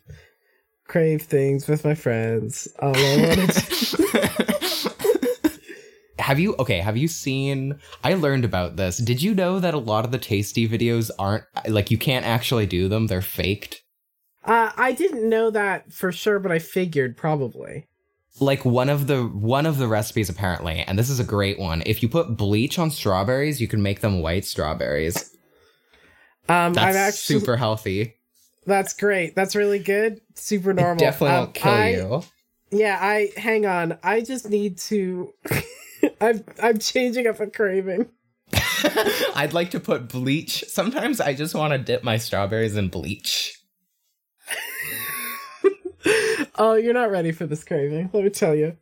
[0.87, 2.67] crave things with my friends.
[2.79, 4.57] All I want to
[6.21, 9.77] have you okay have you seen i learned about this did you know that a
[9.79, 13.81] lot of the tasty videos aren't like you can't actually do them they're faked
[14.45, 17.87] Uh, I didn't know that for sure, but I figured probably.
[18.39, 21.83] like one of the one of the recipes apparently and this is a great one
[21.85, 25.35] if you put bleach on strawberries you can make them white strawberries
[26.49, 28.15] Um, that's actually super healthy
[28.65, 29.33] that's great.
[29.35, 30.21] That's really good.
[30.35, 30.99] Super it normal.
[30.99, 32.23] definitely Um, won't kill I- you
[32.71, 33.97] Yeah, I hang on.
[34.03, 35.33] I just need to.
[36.21, 38.09] I'm I'm changing up a craving.
[39.35, 43.57] i'd like to put bleach sometimes i just want to dip my strawberries in bleach
[46.57, 48.09] oh, you're not ready for this craving.
[48.13, 48.77] Let me tell you.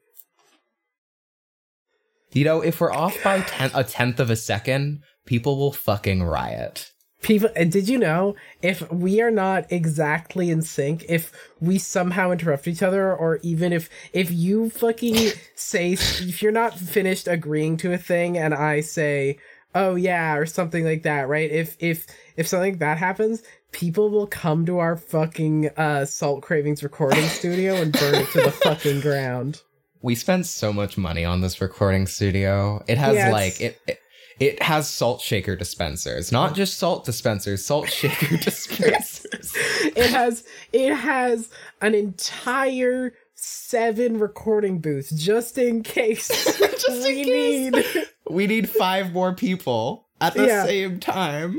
[2.31, 6.23] you know if we're off by ten- a tenth of a second people will fucking
[6.23, 6.88] riot
[7.21, 12.31] People, and did you know if we are not exactly in sync, if we somehow
[12.31, 17.75] interrupt each other, or even if if you fucking say if you're not finished agreeing
[17.77, 19.37] to a thing, and I say,
[19.75, 21.51] "Oh yeah," or something like that, right?
[21.51, 22.07] If if
[22.37, 27.23] if something like that happens, people will come to our fucking uh, Salt Cravings recording
[27.27, 29.61] studio and burn it to the fucking ground.
[30.01, 32.81] We spent so much money on this recording studio.
[32.87, 33.99] It has Yeah, like it, it
[34.39, 39.53] it has salt shaker dispensers, not just salt dispensers, salt shaker dispensers.
[39.95, 41.49] it has it has
[41.81, 46.29] an entire seven recording booths just in case
[46.89, 47.71] in we case.
[47.73, 47.85] need
[48.29, 50.65] we need five more people at the Yeah.
[50.65, 51.53] same time.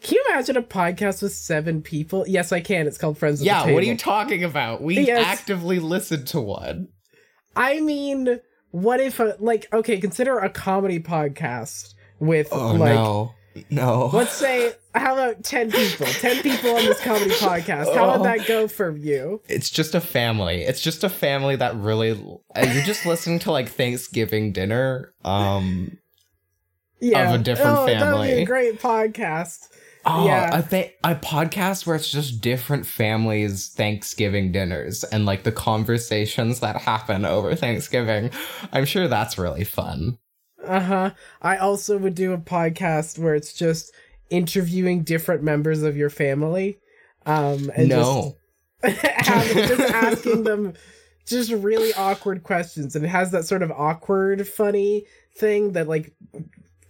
[0.00, 3.64] can you imagine a podcast with seven people yes i can it's called friends Yeah,
[3.66, 4.82] the what are you talking about?
[4.82, 5.24] We Yes.
[5.24, 6.88] actively listen to one.
[7.54, 8.40] i mean
[8.72, 13.34] what if a, like okay consider a comedy podcast with Oh like no.
[13.70, 14.06] No.
[14.14, 18.46] let's say how about 10 people 10 people on this comedy podcast how would that
[18.46, 20.62] go for you It's just a family.
[20.62, 22.12] It's just a family that really
[22.56, 25.12] uh, you're just listening to like Thanksgiving dinner.
[25.24, 25.98] Um
[27.00, 28.42] yeah of a different oh, that would be family.
[28.42, 29.58] a great podcast
[30.04, 30.58] Oh, Yeah.
[30.58, 36.58] a th- a podcast where it's just different families' Thanksgiving dinners and like the conversations
[36.60, 38.30] that happen over Thanksgiving.
[38.72, 40.18] I'm sure that's really fun.
[40.64, 41.10] Uh-huh.
[41.40, 43.92] I also would do a podcast where it's just
[44.30, 46.78] interviewing different members of your family.
[47.26, 48.36] Um and no.
[48.84, 49.00] just,
[49.54, 50.74] just asking them
[51.26, 52.96] just really awkward questions.
[52.96, 55.04] And it has that sort of awkward funny
[55.36, 56.12] thing that like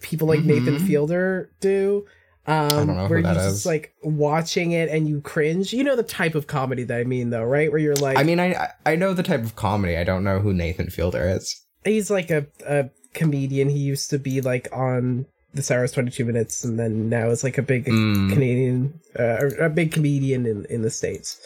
[0.01, 0.87] people like Nathan Mhm.
[0.87, 2.07] Fielder do.
[2.47, 3.66] Um don't know who where you that just is.
[3.66, 5.73] like watching it and you cringe.
[5.73, 7.70] You know the type of comedy that I mean though, right?
[7.70, 9.97] Where you're like I mean, I I know the type of comedy.
[9.97, 11.61] I don't know who Nathan Fielder is.
[11.85, 13.68] he's like a, a comedian.
[13.68, 17.44] He used to be like on This Hour Has 22 Minutes, and then now is
[17.44, 18.32] like a big Mm.
[18.32, 21.40] Canadian, uh, a big comedian in, in the States.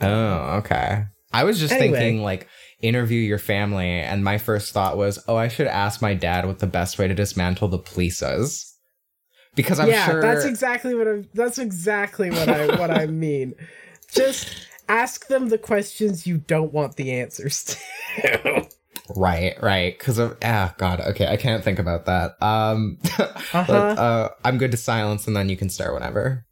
[0.00, 1.04] Oh, okay.
[1.32, 1.98] I was just Anyway.
[1.98, 2.48] thinking like
[2.80, 6.58] interview your family, and my first thought was, oh, I should ask my dad what
[6.58, 8.68] the best way to dismantle the police is.
[9.54, 11.24] Because I'm yeah, sure that's exactly what I.
[11.34, 13.54] That's exactly what I what I mean.
[14.10, 14.48] Just
[14.88, 17.76] ask them the questions you don't want the answers
[18.22, 18.66] to.
[19.16, 19.96] Right, right.
[19.98, 21.00] Because of ah, God.
[21.00, 22.40] Okay, I can't think about that.
[22.42, 22.98] Um,
[23.54, 23.64] Uh-huh.
[23.66, 26.46] but, uh, I'm good to silence, and then you can start whenever.